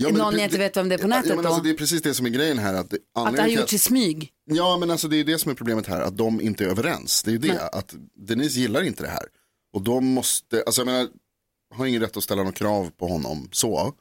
Ja, 0.01 0.09
men 0.09 0.17
någon 0.17 0.33
det- 0.33 0.39
jag 0.39 0.47
inte 0.47 0.57
vet 0.57 0.77
vem 0.77 0.89
det 0.89 0.95
är 0.95 0.99
på 0.99 1.03
Ja, 1.03 1.07
nätet 1.07 1.35
men 1.35 1.45
alltså, 1.45 1.57
då? 1.57 1.63
Det 1.63 1.69
är 1.69 1.73
precis 1.73 2.01
det 2.01 2.13
som 2.13 2.25
är 2.25 2.29
grejen 2.29 2.57
här. 2.57 2.73
Att 2.73 2.89
det, 2.89 2.97
Att 3.15 3.35
det 3.35 3.41
har 3.41 3.47
gjorts 3.49 3.73
i 3.73 3.79
smyg? 3.79 4.29
Ja, 4.45 4.77
men 4.77 4.91
alltså 4.91 5.07
det 5.07 5.17
är 5.17 5.23
det 5.23 5.37
som 5.39 5.51
är 5.51 5.55
problemet 5.55 5.87
här, 5.87 6.01
att 6.01 6.17
de 6.17 6.41
inte 6.41 6.63
är 6.63 6.67
överens. 6.67 7.23
Det 7.23 7.29
är 7.29 7.33
ju 7.33 7.37
det, 7.37 7.67
att 7.67 7.95
Denise 8.27 8.59
gillar 8.59 8.83
inte 8.83 9.03
det 9.03 9.09
här. 9.09 9.25
Och 9.73 9.81
de 9.81 10.05
måste, 10.05 10.63
alltså 10.65 10.81
jag 10.81 10.85
menar, 10.85 11.07
har 11.75 11.85
ingen 11.85 12.01
rätt 12.01 12.17
att 12.17 12.23
ställa 12.23 12.41
några 12.41 12.53
krav 12.55 12.89
på 12.99 13.07
honom 13.07 13.49
så. 13.51 13.93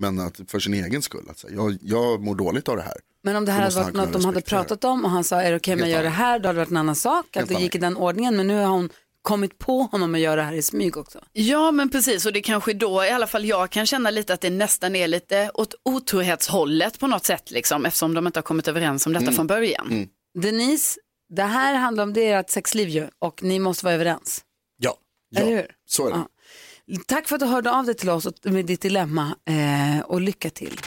Men 0.00 0.20
att 0.20 0.40
för 0.48 0.58
sin 0.58 0.74
egen 0.74 1.02
skull, 1.02 1.26
att 1.30 1.38
säga, 1.38 1.54
jag, 1.54 1.78
jag 1.82 2.22
mår 2.22 2.34
dåligt 2.34 2.68
av 2.68 2.76
det 2.76 2.82
här. 2.82 2.96
Men 3.22 3.36
om 3.36 3.44
det 3.44 3.52
här 3.52 3.62
hade 3.62 3.74
varit 3.74 3.94
något 3.94 4.12
de 4.12 4.24
hade 4.24 4.40
pratat 4.40 4.84
om 4.84 5.04
och 5.04 5.10
han 5.10 5.24
sa, 5.24 5.42
är 5.42 5.50
det 5.50 5.56
okej 5.56 5.74
om 5.74 5.80
jag 5.80 5.88
gör 5.88 6.02
det 6.02 6.08
här? 6.08 6.38
Då 6.38 6.48
hade 6.48 6.58
det 6.58 6.60
varit 6.64 6.70
en 6.70 6.76
annan 6.76 6.96
sak, 6.96 7.36
att 7.36 7.48
det 7.48 7.54
gick 7.54 7.74
i 7.74 7.78
den 7.78 7.96
ordningen. 7.96 8.36
Men 8.36 8.46
nu 8.46 8.54
har 8.58 8.66
hon 8.66 8.90
kommit 9.26 9.58
på 9.58 9.82
honom 9.82 10.14
att 10.14 10.20
göra 10.20 10.36
det 10.36 10.42
här 10.42 10.52
i 10.52 10.62
smyg 10.62 10.96
också. 10.96 11.20
Ja 11.32 11.70
men 11.70 11.90
precis 11.90 12.26
och 12.26 12.32
det 12.32 12.40
kanske 12.42 12.72
då 12.72 13.04
i 13.04 13.10
alla 13.10 13.26
fall 13.26 13.44
jag 13.44 13.70
kan 13.70 13.86
känna 13.86 14.10
lite 14.10 14.34
att 14.34 14.40
det 14.40 14.50
nästan 14.50 14.96
är 14.96 15.08
lite 15.08 15.50
åt 15.54 15.74
otrohetshållet 15.84 16.98
på 16.98 17.06
något 17.06 17.24
sätt 17.26 17.50
liksom 17.50 17.86
eftersom 17.86 18.14
de 18.14 18.26
inte 18.26 18.38
har 18.38 18.42
kommit 18.42 18.68
överens 18.68 19.06
om 19.06 19.12
detta 19.12 19.32
från 19.32 19.46
början. 19.46 20.08
Denise, 20.42 21.00
det 21.34 21.42
här 21.42 21.74
handlar 21.74 22.02
om 22.04 22.12
det 22.12 22.28
ert 22.30 22.50
sexliv 22.50 22.88
ju 22.88 23.08
och 23.18 23.42
ni 23.42 23.58
måste 23.58 23.84
vara 23.84 23.94
överens. 23.94 24.40
Ja. 24.78 24.94
Eller 25.36 25.50
hur? 25.56 25.66
Så 25.88 26.06
är 26.06 26.10
det. 26.10 26.16
Ja. 26.16 26.98
Tack 27.06 27.28
för 27.28 27.34
att 27.36 27.40
du 27.40 27.46
hörde 27.46 27.70
av 27.70 27.84
dig 27.86 27.94
till 27.94 28.10
oss 28.10 28.26
och- 28.26 28.34
med 28.42 28.66
ditt 28.66 28.80
dilemma 28.80 29.36
eh, 29.48 30.04
och 30.06 30.20
lycka 30.20 30.50
till. 30.50 30.80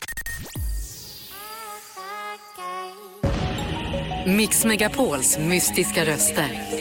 Mix 4.28 4.66
Megapols 4.66 5.38
mystiska 5.40 6.06
röster. 6.06 6.79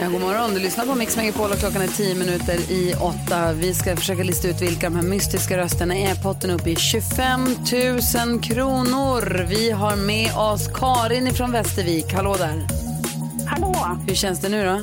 Ja, 0.00 0.08
god 0.08 0.20
morgon, 0.20 0.54
du 0.54 0.60
lyssnar 0.60 0.86
på 0.86 0.94
Mix 0.94 1.16
Megapol 1.16 1.50
och 1.50 1.58
klockan 1.58 1.82
är 1.82 1.86
tio 1.86 2.14
minuter 2.14 2.70
i 2.70 2.94
åtta. 3.00 3.52
Vi 3.52 3.74
ska 3.74 3.96
försöka 3.96 4.22
lista 4.22 4.48
ut 4.48 4.60
vilka 4.62 4.90
de 4.90 4.96
här 4.96 5.02
mystiska 5.02 5.56
rösterna 5.58 5.96
är. 5.96 6.14
Potten 6.14 6.50
upp 6.50 6.66
i 6.66 6.76
25 6.76 7.44
000 7.44 8.40
kronor. 8.42 9.46
Vi 9.48 9.70
har 9.70 9.96
med 9.96 10.36
oss 10.36 10.68
Karin 10.74 11.26
ifrån 11.26 11.52
Västervik. 11.52 12.12
Hallå 12.12 12.36
där. 12.38 12.66
Hallå! 13.46 13.98
Hur 14.08 14.14
känns 14.14 14.40
det 14.40 14.48
nu 14.48 14.64
då? 14.64 14.80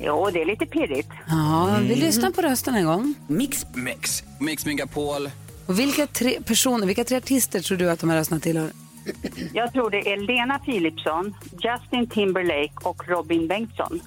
Jo, 0.00 0.30
det 0.32 0.42
är 0.42 0.46
lite 0.46 0.66
pirrigt. 0.66 1.10
Ja, 1.28 1.78
vi 1.88 1.94
lyssnar 1.94 2.30
på 2.30 2.42
rösten 2.42 2.74
en 2.74 2.86
gång. 2.86 3.14
Mix 3.26 3.66
Mix, 3.74 4.24
Mix 4.40 4.66
Megapol. 4.66 5.30
Och 5.66 5.78
vilka 5.78 6.06
tre 6.06 6.38
personer, 6.46 6.86
vilka 6.86 7.04
tre 7.04 7.16
artister 7.16 7.60
tror 7.60 7.78
du 7.78 7.90
att 7.90 8.00
de 8.00 8.10
här 8.10 8.16
rösterna 8.16 8.40
tillhör? 8.40 8.70
Jag 9.52 9.72
tror 9.72 9.90
det 9.90 10.12
är 10.12 10.16
Lena 10.16 10.58
Philipsson, 10.58 11.34
Justin 11.52 12.06
Timberlake 12.06 12.72
och 12.82 13.08
Robin 13.08 13.48
Bengtsson. 13.48 14.00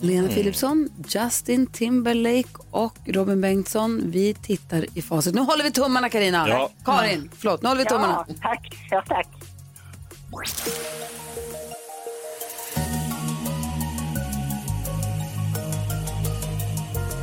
Lena 0.00 0.28
Philipsson, 0.28 0.88
Justin 1.08 1.66
Timberlake 1.66 2.48
och 2.70 2.98
Robin 3.06 3.40
Bengtsson. 3.40 4.02
Vi 4.10 4.34
tittar 4.34 4.86
i 4.94 5.02
facit. 5.02 5.34
Nu 5.34 5.40
håller 5.40 5.64
vi 5.64 5.70
tummarna 5.70 6.08
Karina. 6.08 6.48
Ja. 6.48 6.70
Karin, 6.84 7.30
förlåt, 7.38 7.62
nu 7.62 7.68
håller 7.68 7.82
vi 7.84 7.88
tummarna. 7.88 8.24
Ja, 8.28 8.34
tack. 8.42 8.74
Ja, 8.90 9.02
tack. 9.08 9.28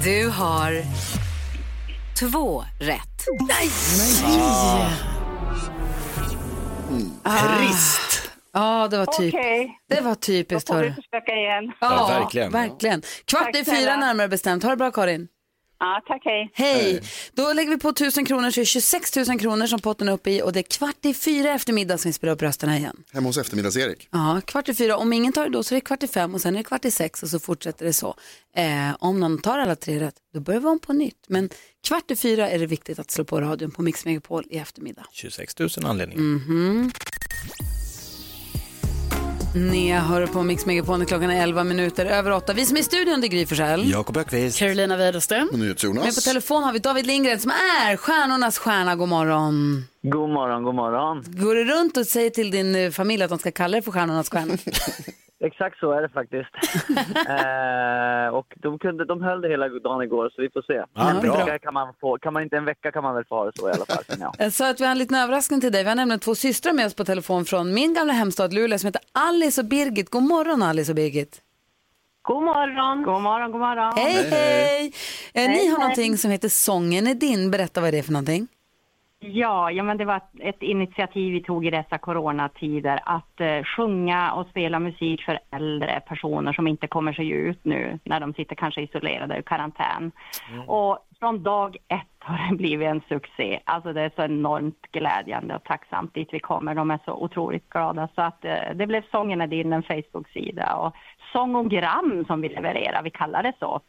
Du 0.04 0.30
har 0.30 0.84
två 2.20 2.64
rätt. 2.80 3.28
Trist. 7.58 8.13
Ja, 8.54 8.88
det 8.92 8.98
var 8.98 9.06
typ. 9.06 9.34
Okej. 9.34 9.78
Det 9.90 10.02
var 10.02 10.16
typiskt. 10.16 10.68
Då 10.68 10.74
får 10.74 10.80
vi 10.82 10.88
hörru. 10.90 10.96
försöka 11.02 11.32
igen. 11.36 11.72
Ja, 11.82 12.08
verkligen. 12.20 12.52
verkligen. 12.52 13.02
Kvart 13.26 13.44
Tack 13.44 13.56
i 13.56 13.64
snälla. 13.66 13.80
fyra 13.80 13.98
närmare 13.98 14.28
bestämt. 14.28 14.64
Ha 14.64 14.70
det 14.70 14.76
bra 14.78 14.92
Karin. 14.92 15.28
Ja, 15.80 16.02
tack 16.08 16.22
hej. 16.26 16.52
Hej! 16.54 17.02
Då 17.34 17.54
lägger 17.54 17.70
vi 17.72 17.78
på 17.78 17.90
1000 17.90 18.26
kronor 18.26 18.52
så 18.52 18.60
är 18.60 18.62
det 18.62 18.66
26 18.66 19.16
000 19.16 19.40
kronor 19.40 19.68
som 19.68 19.80
potten 19.80 20.08
är 20.10 20.14
uppe 20.14 20.32
i 20.32 20.42
och 20.42 20.54
det 20.54 20.60
är 20.60 20.64
kvart 20.64 21.06
i 21.06 21.14
fyra 21.14 21.52
eftermiddag 21.54 21.98
som 21.98 22.10
vi 22.10 22.14
spelar 22.14 22.34
upp 22.34 22.42
rösterna 22.42 22.78
igen. 22.78 23.04
Hemma 23.14 23.30
hos 23.30 23.38
eftermiddags-Erik. 23.38 24.08
Ja, 24.12 24.42
kvart 24.46 24.70
i 24.70 24.74
fyra. 24.74 24.98
Om 24.98 25.14
ingen 25.14 25.34
tar 25.34 25.44
det 25.44 25.50
då 25.50 25.64
så 25.64 25.74
är 25.74 25.78
det 25.78 25.82
kvart 25.82 26.04
i 26.04 26.08
fem 26.08 26.34
och 26.36 26.42
sen 26.42 26.54
är 26.56 26.58
det 26.58 26.64
kvart 26.64 26.86
i 26.86 26.92
sex 26.92 27.24
och 27.24 27.30
så 27.30 27.40
fortsätter 27.40 27.86
det 27.86 27.94
så. 27.94 28.16
Eh, 28.56 28.96
om 29.00 29.20
någon 29.20 29.38
tar 29.42 29.60
alla 29.60 29.76
tre 29.76 30.00
rätt, 30.00 30.16
då 30.34 30.40
börjar 30.40 30.60
vi 30.62 30.68
om 30.68 30.80
på 30.80 30.94
nytt. 30.94 31.26
Men 31.28 31.50
kvart 31.88 32.12
i 32.12 32.16
fyra 32.16 32.50
är 32.50 32.60
det 32.60 32.66
viktigt 32.66 33.00
att 33.00 33.12
slå 33.12 33.24
på 33.26 33.42
radion 33.42 33.72
på 33.72 33.82
Mix 33.82 34.06
Megapol 34.06 34.44
i 34.50 34.58
eftermiddag. 34.58 35.06
26 35.12 35.60
000 35.60 35.70
anledningar. 35.86 36.22
Mhm. 36.24 36.92
Ni 39.56 39.92
hör 39.92 40.28
på 40.28 40.44
Mix 40.44 40.66
Megapol 40.66 41.00
när 41.00 41.06
klockan 41.06 41.32
är 41.32 41.44
11 41.44 41.64
minuter 41.64 42.06
över 42.06 42.32
8. 42.32 42.54
Vi 42.54 42.66
som 42.66 42.78
är 42.78 42.82
i 42.82 42.84
studion, 42.84 43.22
det 43.22 43.28
är 43.28 43.30
Gry 43.30 43.46
Forssell. 43.46 43.92
Jakob 43.92 44.18
Ökvist. 44.18 44.60
Carolina 44.60 44.98
Widerström. 44.98 45.50
Och 45.52 45.60
NyhetsJonas. 45.60 46.04
Men 46.04 46.14
på 46.14 46.22
telefon 46.22 46.64
har 46.64 46.74
vi 46.74 46.80
David 46.80 47.06
Lindgren 47.06 47.40
som 47.40 47.52
är 47.52 47.98
stjärnornas 47.98 48.58
stjärna. 48.58 48.96
God 48.96 49.10
morgon. 49.10 49.86
God 50.02 50.30
morgon, 50.30 50.64
god 50.64 50.76
morgon. 50.76 51.24
Går 51.28 51.56
du 51.56 51.66
runt 51.66 51.98
och 51.98 52.06
säger 52.06 52.30
till 52.30 52.52
din 52.52 52.76
eh, 52.76 52.92
familj 52.92 53.24
att 53.24 53.30
de 53.30 53.40
ska 53.40 53.52
kalla 53.52 53.72
dig 53.72 53.82
för 53.82 53.92
stjärnornas 53.92 54.30
stjärna? 54.30 54.54
Exakt 55.46 55.80
så 55.80 55.92
är 55.92 56.02
det 56.02 56.10
faktiskt. 56.10 56.50
eh, 57.30 58.36
och 58.38 58.48
de, 58.56 58.80
kunde, 58.80 59.06
de 59.06 59.22
höll 59.22 59.42
det 59.42 59.50
hela 59.50 59.68
dagen 59.70 60.02
igår, 60.02 60.30
så 60.36 60.42
vi 60.42 60.50
får 60.50 60.62
se. 60.62 60.84
Ja, 60.94 61.10
en, 61.10 61.20
bra. 61.22 61.46
vecka 61.46 61.60
kan 61.60 61.74
man 61.74 61.94
få, 62.02 62.18
kan 62.18 62.34
man 62.34 62.44
inte 62.44 62.58
en 62.58 62.66
vecka 62.66 62.92
kan 62.92 63.04
man 63.04 63.16
väl 63.16 63.26
få 63.26 63.36
ha 63.36 63.46
det 63.46 63.52
så 63.56 63.70
i 63.70 63.72
alla 63.72 63.86
fall. 63.86 64.04
känner 64.10 64.32
jag. 64.40 64.54
Sa 64.54 64.70
att 64.70 64.80
vi 64.82 64.84
har 64.86 64.92
en 64.92 64.98
liten 64.98 65.18
överraskning 65.18 65.62
till 65.62 65.72
dig. 65.72 65.84
Vi 65.84 65.90
har 65.90 65.96
nämligen 65.96 66.20
två 66.20 66.36
systrar 66.36 66.74
med 66.74 66.86
oss 66.86 66.94
på 66.96 67.06
telefon 67.06 67.46
från 67.46 67.74
min 67.74 67.94
gamla 67.94 68.14
hemstad 68.14 68.54
Luleå 68.54 68.78
som 68.80 68.88
heter 68.88 69.02
Alice 69.12 69.62
och 69.62 69.68
Birgit. 69.68 70.10
God 70.10 70.24
morgon 70.24 70.62
Alice 70.64 70.92
och 70.92 70.96
Birgit. 70.96 71.42
God 72.22 72.44
morgon. 72.44 73.04
God 73.04 73.22
morgon, 73.22 73.52
god 73.52 73.62
morgon. 73.62 73.94
Hej 73.96 74.30
hej! 74.30 74.94
Eh, 75.34 75.42
Ni 75.42 75.48
Hej, 75.48 75.58
har 75.68 75.78
hej. 75.78 75.80
någonting 75.80 76.18
som 76.18 76.32
heter 76.32 76.50
Sången 76.50 77.08
är 77.08 77.14
din. 77.16 77.52
Berätta 77.52 77.82
vad 77.82 77.94
det 77.94 77.98
är 78.00 78.04
för 78.04 78.12
någonting. 78.14 78.48
Ja, 79.26 79.72
ja, 79.72 79.84
men 79.84 79.98
det 79.98 80.06
var 80.06 80.22
ett, 80.40 80.64
initiativ 80.64 81.34
vi 81.34 81.44
tog 81.44 81.66
i 81.66 81.70
dessa 81.70 81.98
coronatider 81.98 83.00
att 83.06 83.42
eh, 83.42 83.64
sjunga 83.64 84.34
och 84.34 84.48
spela 84.48 84.80
musik 84.80 85.22
för 85.22 85.40
äldre 85.52 86.02
personer 86.08 86.54
som 86.54 86.68
inte 86.68 86.88
kommer 86.88 87.14
sig 87.14 87.30
ut 87.30 87.66
nu 87.66 88.00
när 88.04 88.20
de 88.20 88.34
sitter 88.34 88.56
kanske 88.56 88.82
isolerade 88.82 89.38
i 89.38 89.44
karantän. 89.44 90.12
Och 90.68 91.00
från 91.20 91.44
dag 91.44 91.78
ett 91.88 92.08
har 92.20 92.50
det 92.50 92.56
blivit 92.56 92.88
en 92.88 93.02
succé. 93.10 93.60
Alltså 93.66 93.94
det 93.94 94.02
är 94.02 94.12
så 94.16 94.22
enormt 94.22 94.82
glädjande 94.92 95.56
och 95.56 95.64
tacksamt 95.64 96.14
dit 96.14 96.30
vi 96.32 96.40
kommer. 96.40 96.76
De 96.76 96.92
är 96.92 97.00
så 97.06 97.14
otroligt 97.14 97.70
glada. 97.70 98.08
Så 98.16 98.22
att 98.22 98.46
eh, 98.46 98.76
det 98.76 98.88
blev 98.88 99.04
Sången 99.12 99.42
är 99.42 99.48
din, 99.48 99.74
en 99.74 99.84
Facebook-sida 99.84 100.76
och 100.76 100.96
sångogram 101.32 102.26
som 102.28 102.42
vi 102.42 102.50
levererar, 102.50 103.04
vi 103.04 103.10
kallar 103.10 103.44
det 103.44 103.54
så. 103.60 103.82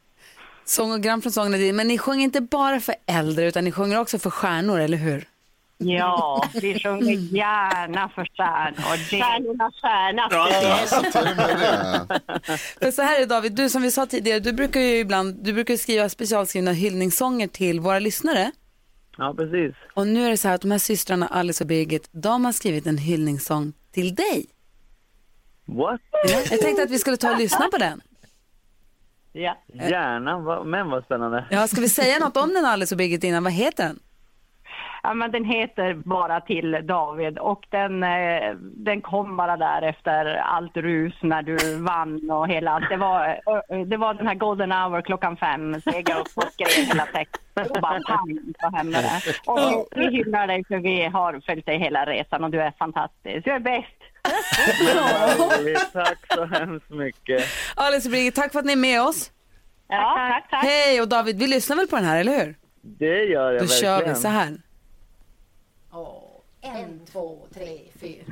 Sångogram 0.65 1.23
från 1.23 1.33
Sången 1.33 1.55
är 1.55 1.59
din. 1.59 1.77
Men 1.77 1.89
ni 1.89 1.99
sjunger 1.99 2.25
inte 2.25 2.41
bara 2.41 2.81
för 2.81 2.95
äldre 3.07 3.49
utan 3.49 3.65
ni 3.65 3.73
sjunger 3.73 4.01
också 4.01 4.19
för 4.19 4.31
stjärnor, 4.31 4.81
eller 4.81 4.99
hur? 4.99 5.29
Ja, 5.79 6.49
vi 6.55 6.81
sjunger 6.81 7.13
gärna 7.13 8.09
för 8.09 8.25
stjärnor. 8.37 8.97
Stjärnornas 9.11 9.75
stjärna. 9.81 10.29
För 12.81 12.91
så 12.91 13.03
här 13.03 13.17
är 13.17 13.21
det 13.21 13.27
David, 13.27 13.53
du 13.53 13.71
som 13.71 13.83
vi 13.83 13.91
sa 13.91 14.07
tidigare, 14.07 14.41
du 14.41 14.53
brukar 14.53 14.81
ju 14.81 14.99
ibland 14.99 15.45
du 15.45 15.53
brukar 15.53 15.77
skriva 15.77 16.09
specialskrivna 16.09 16.73
hyllningssånger 16.73 17.49
till 17.49 17.81
våra 17.81 17.99
lyssnare. 17.99 18.51
Ja, 19.19 19.35
precis. 19.39 19.75
Och 19.95 20.07
nu 20.07 20.27
är 20.27 20.31
det 20.31 20.37
så 20.37 20.49
här 20.49 20.55
att 20.55 20.61
de 20.61 20.71
här 20.71 20.79
systrarna 20.79 21.27
Alice 21.27 21.65
och 21.65 21.69
Birgit, 21.69 22.09
de 22.13 22.45
har 22.45 22.53
skrivit 22.53 22.87
en 22.87 22.99
hyllningssång 22.99 23.73
till 23.93 24.15
dig. 24.15 24.47
What? 25.67 26.01
Jag 26.51 26.61
tänkte 26.61 26.83
att 26.83 26.91
vi 26.91 26.99
skulle 26.99 27.17
ta 27.17 27.31
och 27.31 27.39
lyssna 27.39 27.69
på 27.69 27.79
den. 27.79 28.01
Ja. 29.37 29.57
Gärna, 29.73 30.39
Va- 30.39 30.65
men 30.65 30.91
vad 30.91 31.05
spännande. 31.05 31.45
Ja, 31.51 31.67
ska 31.67 31.81
vi 31.81 31.89
säga 31.89 32.19
något 32.19 32.37
om 32.37 32.55
den 32.55 32.65
Alice 32.65 32.95
och 32.95 32.99
Birgit 32.99 33.25
innan? 33.25 33.45
Vad 33.45 33.53
heter 33.53 33.85
den? 33.85 33.99
Ja, 35.03 35.15
men 35.15 35.31
den 35.31 35.45
heter 35.45 35.95
bara 35.95 36.41
till 36.41 36.79
David 36.83 37.39
och 37.39 37.67
den, 37.71 38.03
eh, 38.03 38.55
den 38.61 39.01
kom 39.01 39.37
bara 39.37 39.57
där 39.57 39.83
efter 39.83 40.25
allt 40.37 40.77
rus 40.77 41.15
när 41.23 41.43
du 41.43 41.77
vann 41.79 42.31
och 42.31 42.49
hela 42.49 42.71
allt. 42.71 42.89
Det 42.89 42.97
var, 42.97 43.29
eh, 43.69 43.81
det 43.87 43.97
var 43.97 44.15
den 44.15 44.27
här 44.27 44.35
golden 44.35 44.73
hour 44.73 45.03
klockan 45.03 45.37
fem, 45.37 45.81
steg 45.81 46.09
jag 46.09 46.19
upp 46.21 46.27
och 46.37 46.45
skrev 46.53 46.87
hela 46.87 47.07
texten 47.07 47.71
och 47.77 47.83
bara 47.83 48.01
pang 48.09 48.39
så 48.61 48.77
hände 48.77 48.99
det. 49.03 49.21
Och 49.47 49.87
vi 49.97 50.11
hyllar 50.17 50.47
dig 50.47 50.65
för 50.69 50.77
vi 50.79 51.05
har 51.05 51.41
följt 51.47 51.67
dig 51.67 51.79
hela 51.79 52.07
resan 52.07 52.45
och 52.45 52.51
du 52.51 52.61
är 52.61 52.73
fantastisk. 52.79 53.45
Du 53.45 53.51
är 53.51 53.61
bäst! 53.61 54.04
Tack 55.93 56.19
så 56.35 56.45
hemskt 56.45 56.91
mycket. 56.91 57.45
Alice 57.75 58.09
och 58.09 58.13
Birgit, 58.13 58.35
tack 58.35 58.53
för 58.53 58.59
att 58.59 58.65
ni 58.65 58.73
är 58.73 58.77
med 58.77 59.03
oss. 59.03 59.31
Ja, 59.89 60.15
tack, 60.31 60.51
tack. 60.51 60.65
Hej, 60.65 61.01
och 61.01 61.09
David, 61.09 61.39
vi 61.39 61.47
lyssnar 61.47 61.77
väl 61.77 61.87
på 61.87 61.97
den 61.97 62.05
här, 62.05 62.21
eller 62.21 62.45
hur? 62.45 62.55
Det 62.83 63.25
gör 63.25 63.53
jag 63.53 63.63
Då 63.63 63.67
verkligen. 63.67 63.69
kör 63.83 64.09
vi 64.09 64.15
så 64.15 64.29
här. 64.29 64.57
En, 66.67 67.01
två, 67.13 67.47
tre, 67.55 67.79
fyra. 68.01 68.25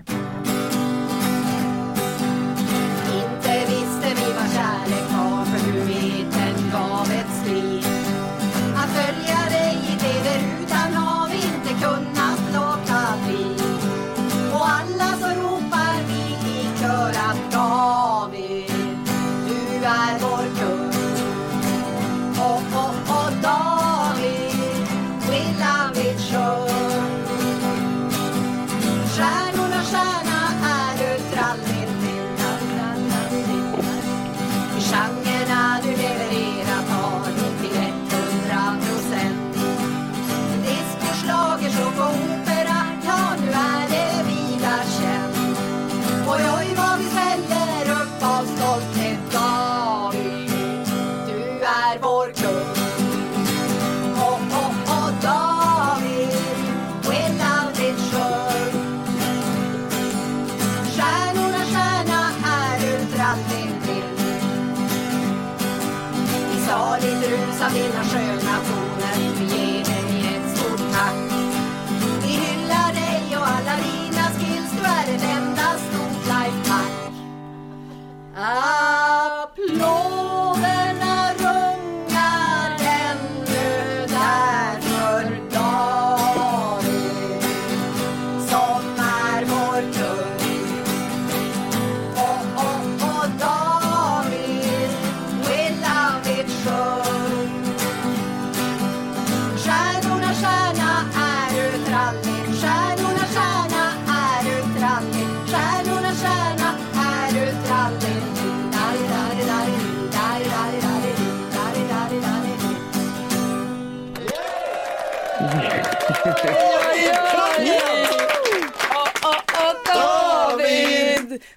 Inte 3.14 3.66
visste 3.70 4.08
vi 4.14 4.32
vad 4.32 4.52
kärlek 4.54 5.11
in 67.74 67.90
a 67.90 68.04
trail. 68.10 68.31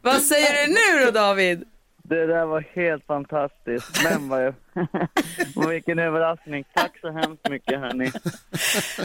Vad 0.01 0.21
säger 0.21 0.67
du 0.67 0.73
nu 0.73 1.05
då 1.05 1.11
David? 1.11 1.63
Det 2.03 2.25
där 2.25 2.45
var 2.45 2.65
helt 2.73 3.05
fantastiskt. 3.05 4.03
Men 4.03 4.29
vad 4.29 4.45
jag... 4.45 4.53
Och 5.55 5.71
vilken 5.71 5.99
överraskning. 5.99 6.65
Tack 6.75 6.99
så 7.01 7.11
hemskt 7.11 7.49
mycket 7.49 7.79
hörni. 7.79 8.11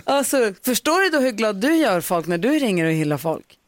Alltså, 0.04 0.36
förstår 0.64 1.00
du 1.00 1.08
då 1.18 1.24
hur 1.24 1.30
glad 1.32 1.56
du 1.56 1.74
gör 1.74 2.00
folk 2.00 2.26
när 2.26 2.38
du 2.38 2.48
ringer 2.48 2.84
och 2.86 2.92
hyllar 2.92 3.16
folk? 3.16 3.58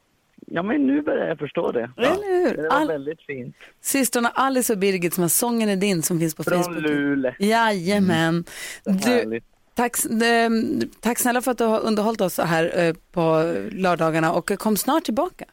Ja, 0.47 0.63
men 0.63 0.87
nu 0.87 1.03
börjar 1.03 1.29
jag 1.29 1.39
förstå 1.39 1.73
det. 1.73 1.91
Eller 1.97 2.45
hur? 2.49 2.57
Det 2.57 2.69
var 2.69 2.87
väldigt 2.87 3.23
fint. 3.23 3.57
Systrarna 3.81 4.29
Alice 4.29 4.73
och 4.73 4.79
Birgit 4.79 5.15
som 5.15 5.23
har 5.23 5.29
Sången 5.29 5.69
är 5.69 5.77
din 5.77 6.03
som 6.03 6.19
finns 6.19 6.35
på 6.35 6.45
Från 6.45 6.65
Facebook. 6.65 6.83
Luleå. 6.83 7.33
Jajamän. 7.39 8.45
Du, 8.85 8.93
Härligt. 8.93 9.45
tack, 9.75 9.97
ehm, 10.23 10.81
tack 11.01 11.19
snälla 11.19 11.43
för 11.43 11.51
att 11.51 11.59
du 11.59 11.65
har 11.65 11.81
underhållit 11.81 12.21
oss 12.21 12.39
här 12.39 12.79
eh, 12.79 12.95
på 13.13 13.55
lördagarna 13.73 14.33
och 14.33 14.59
kom 14.59 14.77
snart 14.77 15.05
tillbaka. 15.05 15.45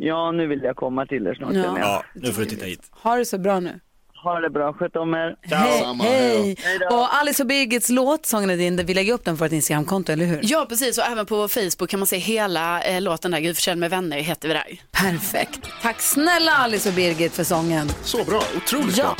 Ja, 0.00 0.32
nu 0.32 0.46
vill 0.46 0.62
jag 0.62 0.76
komma 0.76 1.06
till 1.06 1.26
er 1.26 1.34
snart. 1.34 1.54
Ja. 1.54 1.78
Ja, 1.78 2.04
nu 2.14 2.32
får 2.32 2.42
du 2.42 2.48
titta 2.48 2.64
hit. 2.66 2.90
Ha 2.90 3.16
det 3.16 3.24
så 3.24 3.38
bra 3.38 3.60
nu. 3.60 3.80
Ha 4.24 4.40
det 4.40 4.50
bra, 4.50 4.72
sköt 4.72 4.96
om 4.96 5.14
er. 5.14 5.34
Hej, 5.42 5.84
hej. 6.00 6.56
Och 6.90 7.14
Alice 7.14 7.42
och 7.42 7.46
Birgits 7.46 7.88
låt, 7.88 8.26
Sången 8.26 8.50
är 8.50 8.56
din, 8.56 8.86
vi 8.86 8.94
lägger 8.94 9.12
upp 9.12 9.24
den 9.24 9.36
på 9.36 9.44
vårt 9.44 9.52
Instagramkonto, 9.52 10.12
eller 10.12 10.24
hur? 10.26 10.40
Ja, 10.42 10.66
precis. 10.68 10.98
Och 10.98 11.04
även 11.04 11.26
på 11.26 11.48
Facebook 11.48 11.90
kan 11.90 12.00
man 12.00 12.06
se 12.06 12.16
hela 12.16 12.82
eh, 12.82 13.00
låten 13.00 13.30
där. 13.30 13.40
Gry 13.40 13.54
Forssell 13.54 13.76
med 13.78 13.90
vänner 13.90 14.18
heter 14.18 14.48
vi 14.48 14.54
där. 14.54 14.80
Perfekt. 14.92 15.60
Tack 15.82 16.00
snälla 16.00 16.52
Alice 16.52 16.88
och 16.88 16.94
Birgit 16.94 17.32
för 17.34 17.44
sången. 17.44 17.88
Så 18.02 18.24
bra, 18.24 18.42
otroligt 18.56 18.96
Ja. 18.96 19.04
bra. 19.04 19.16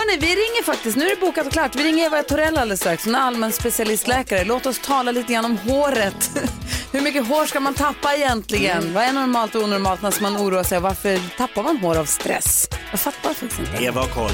Hörni, 0.00 0.16
vi 0.20 0.26
ringer 0.26 0.62
faktiskt, 0.64 0.96
nu 0.96 1.04
är 1.06 1.10
det 1.10 1.20
bokat 1.20 1.46
och 1.46 1.52
klart. 1.52 1.76
Vi 1.76 1.84
ringer 1.84 2.06
Eva 2.06 2.22
Torell 2.22 2.58
alldeles 2.58 2.80
strax, 2.80 3.04
hon 3.04 3.14
är 3.14 3.18
allmän 3.20 3.52
specialistläkare. 3.52 4.44
Låt 4.44 4.66
oss 4.66 4.78
tala 4.78 5.12
lite 5.12 5.32
grann 5.32 5.44
om 5.44 5.56
håret. 5.58 6.30
Hur 6.92 7.00
mycket 7.00 7.26
hår 7.28 7.46
ska 7.46 7.60
man 7.60 7.74
tappa 7.74 8.14
egentligen? 8.16 8.94
Vad 8.94 9.04
är 9.04 9.12
normalt 9.12 9.54
och 9.54 9.62
onormalt 9.62 10.02
när 10.02 10.22
man 10.22 10.36
oroa 10.36 10.64
sig? 10.64 10.80
Varför 10.80 11.36
tappar 11.36 11.62
man 11.62 11.76
hår 11.76 11.98
av 11.98 12.04
stress? 12.04 12.68
Jag 12.90 13.00
fattar 13.00 13.34
faktiskt 13.34 13.60
inte. 13.60 13.84
Eva 13.84 14.06
koll. 14.06 14.31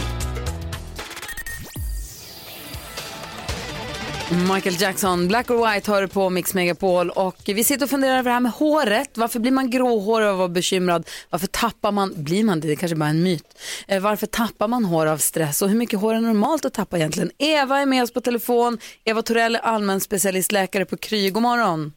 Michael 4.55 4.83
Jackson, 4.83 5.29
Black 5.29 5.51
or 5.51 5.75
White 5.75 5.91
hör 5.91 6.03
du 6.03 6.09
på 6.09 6.31
Mix 6.31 6.55
Megapol 6.55 7.11
och 7.11 7.37
vi 7.47 7.65
sitter 7.65 7.87
och 7.87 7.91
funderar 7.91 8.13
över 8.19 8.31
det 8.31 8.35
här 8.35 8.41
med 8.41 8.53
håret. 8.53 9.11
Varför 9.19 9.41
blir 9.41 9.53
man 9.53 9.71
gråhårig 9.71 10.29
och 10.29 10.39
var 10.39 10.49
bekymrad? 10.49 11.09
Varför 11.31 11.47
tappar 11.47 11.93
man, 11.93 12.13
blir 12.17 12.45
man 12.45 12.61
det? 12.61 12.69
Det 12.69 12.77
kanske 12.77 12.97
bara 12.97 13.07
är 13.07 13.11
en 13.11 13.23
myt. 13.23 13.59
Eh, 13.89 14.03
varför 14.03 14.27
tappar 14.27 14.69
man 14.69 14.85
hår 14.85 15.07
av 15.07 15.19
stress 15.19 15.63
och 15.63 15.69
hur 15.69 15.77
mycket 15.77 16.01
hår 16.01 16.15
är 16.15 16.21
normalt 16.21 16.65
att 16.65 16.75
tappa 16.75 16.97
egentligen? 16.97 17.31
Eva 17.39 17.79
är 17.79 17.87
med 17.87 18.03
oss 18.03 18.13
på 18.13 18.21
telefon. 18.21 18.79
Eva 19.05 19.23
Torell 19.23 19.55
är 19.55 19.61
allmän 19.61 20.01
specialistläkare 20.01 20.85
på 20.85 20.97
Kry. 20.97 21.31
God 21.31 21.43
morgon. 21.43 21.93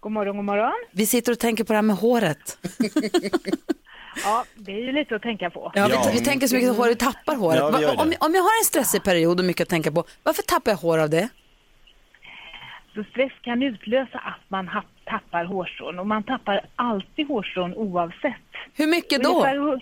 God 0.00 0.12
morgon, 0.12 0.36
god 0.36 0.44
morgon. 0.44 0.72
Vi 0.92 1.06
sitter 1.06 1.32
och 1.32 1.38
tänker 1.38 1.64
på 1.64 1.72
det 1.72 1.76
här 1.76 1.82
med 1.82 1.96
håret. 1.96 2.58
Ja, 4.24 4.44
det 4.54 4.72
är 4.72 4.80
ju 4.80 4.92
lite 4.92 5.16
att 5.16 5.22
tänka 5.22 5.50
på. 5.50 5.72
Ja, 5.74 5.86
Vi, 6.12 6.18
vi 6.18 6.24
tänker 6.24 6.46
så 6.46 6.54
mycket 6.54 6.76
hår, 6.76 6.88
vi 6.88 6.94
tappar 6.96 7.36
håret. 7.36 7.58
Ja, 7.58 7.70
vi 7.76 7.82
gör 7.82 7.96
Va- 7.96 8.02
om, 8.02 8.12
om 8.20 8.34
jag 8.34 8.42
har 8.42 8.60
en 8.60 8.64
stressig 8.64 9.02
period 9.02 9.38
och 9.40 9.44
mycket 9.46 9.62
att 9.62 9.68
tänka 9.68 9.92
på, 9.92 10.04
varför 10.22 10.42
tappar 10.42 10.70
jag 10.70 10.78
hår 10.78 10.98
av 10.98 11.10
det? 11.10 11.28
Så 12.94 13.04
stress 13.10 13.32
kan 13.42 13.62
utlösa 13.62 14.18
att 14.18 14.40
man 14.50 14.68
ha- 14.68 14.82
tappar 15.04 15.44
hårstrån 15.44 15.98
och 15.98 16.06
man 16.06 16.22
tappar 16.22 16.60
alltid 16.76 17.26
hårstrån 17.28 17.74
oavsett. 17.74 18.32
Hur 18.74 18.86
mycket 18.86 19.22
då? 19.22 19.28
Ungefär 19.30 19.56
hu- 19.56 19.80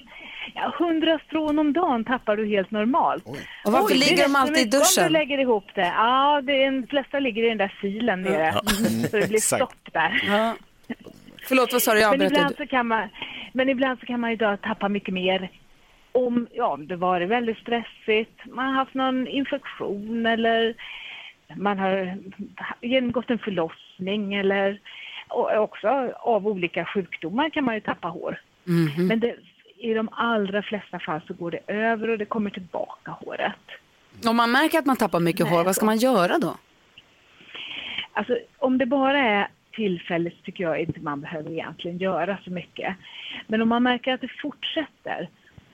Ja, 0.54 0.74
100 0.80 1.18
strån 1.26 1.58
om 1.58 1.72
dagen 1.72 2.04
tappar 2.04 2.36
du 2.36 2.46
helt 2.48 2.70
normalt. 2.70 3.24
Och 3.26 3.72
varför 3.72 3.86
Oj, 3.94 3.98
ligger 3.98 4.22
de 4.22 4.36
alltid 4.36 4.58
i 4.58 4.64
duschen? 4.64 5.04
Om 5.04 5.12
du 5.12 5.12
lägger 5.12 5.38
ihop 5.38 5.64
det. 5.74 5.86
Ja, 5.96 6.40
det 6.44 6.64
är, 6.64 6.70
de 6.80 6.86
flesta 6.86 7.18
ligger 7.20 7.44
i 7.44 7.48
den 7.48 7.58
där 7.58 7.78
silen 7.80 8.22
nere. 8.22 8.52
Ja. 8.54 8.62
Så 9.10 9.16
det 9.16 9.28
blir 9.28 9.38
stopp 9.40 9.74
där. 9.92 10.24
Ja. 10.26 10.54
Förlåt, 11.44 11.72
vad 11.72 11.82
sa 11.82 11.94
du? 11.94 12.00
Jag 12.00 12.18
men, 12.18 12.26
ibland 12.26 12.56
så 12.56 12.66
kan 12.66 12.86
man, 12.86 13.08
men 13.52 13.68
ibland 13.68 14.00
så 14.00 14.06
kan 14.06 14.20
man 14.20 14.30
idag 14.30 14.60
tappa 14.62 14.88
mycket 14.88 15.14
mer 15.14 15.50
om 16.12 16.46
ja, 16.52 16.76
det 16.76 16.96
varit 16.96 17.28
väldigt 17.28 17.58
stressigt, 17.58 18.40
man 18.46 18.66
har 18.66 18.74
haft 18.74 18.94
någon 18.94 19.26
infektion 19.26 20.26
eller 20.26 20.74
man 21.56 21.78
har 21.78 22.18
genomgått 22.80 23.30
en 23.30 23.38
förlossning 23.38 24.34
eller 24.34 24.80
och 25.28 25.56
också 25.58 25.88
av 26.20 26.46
olika 26.46 26.84
sjukdomar 26.84 27.50
kan 27.50 27.64
man 27.64 27.74
ju 27.74 27.80
tappa 27.80 28.08
hår. 28.08 28.40
Mhm. 28.64 29.06
Men 29.06 29.20
det, 29.20 29.36
i 29.76 29.94
de 29.94 30.08
allra 30.12 30.62
flesta 30.62 30.98
fall 30.98 31.20
så 31.26 31.34
går 31.34 31.50
det 31.50 31.60
över 31.66 32.10
och 32.10 32.18
det 32.18 32.24
kommer 32.24 32.50
tillbaka 32.50 33.10
håret. 33.10 33.64
Om 34.26 34.36
man 34.36 34.50
märker 34.50 34.78
att 34.78 34.86
man 34.86 34.96
tappar 34.96 35.20
mycket 35.20 35.48
hår, 35.48 35.64
vad 35.64 35.74
ska 35.74 35.86
man 35.86 35.96
göra 35.96 36.38
då? 36.38 36.56
Alltså 38.12 38.38
om 38.58 38.78
det 38.78 38.86
bara 38.86 39.18
är 39.18 39.48
tillfälligt 39.76 40.42
tycker 40.44 40.64
jag 40.64 40.80
inte 40.80 41.00
man 41.00 41.20
behöver 41.20 41.50
egentligen 41.50 41.98
göra 41.98 42.38
så 42.44 42.50
mycket. 42.50 42.96
Men 43.46 43.62
om 43.62 43.68
man 43.68 43.82
märker 43.82 44.14
att 44.14 44.20
det 44.20 44.30
fortsätter, 44.42 45.28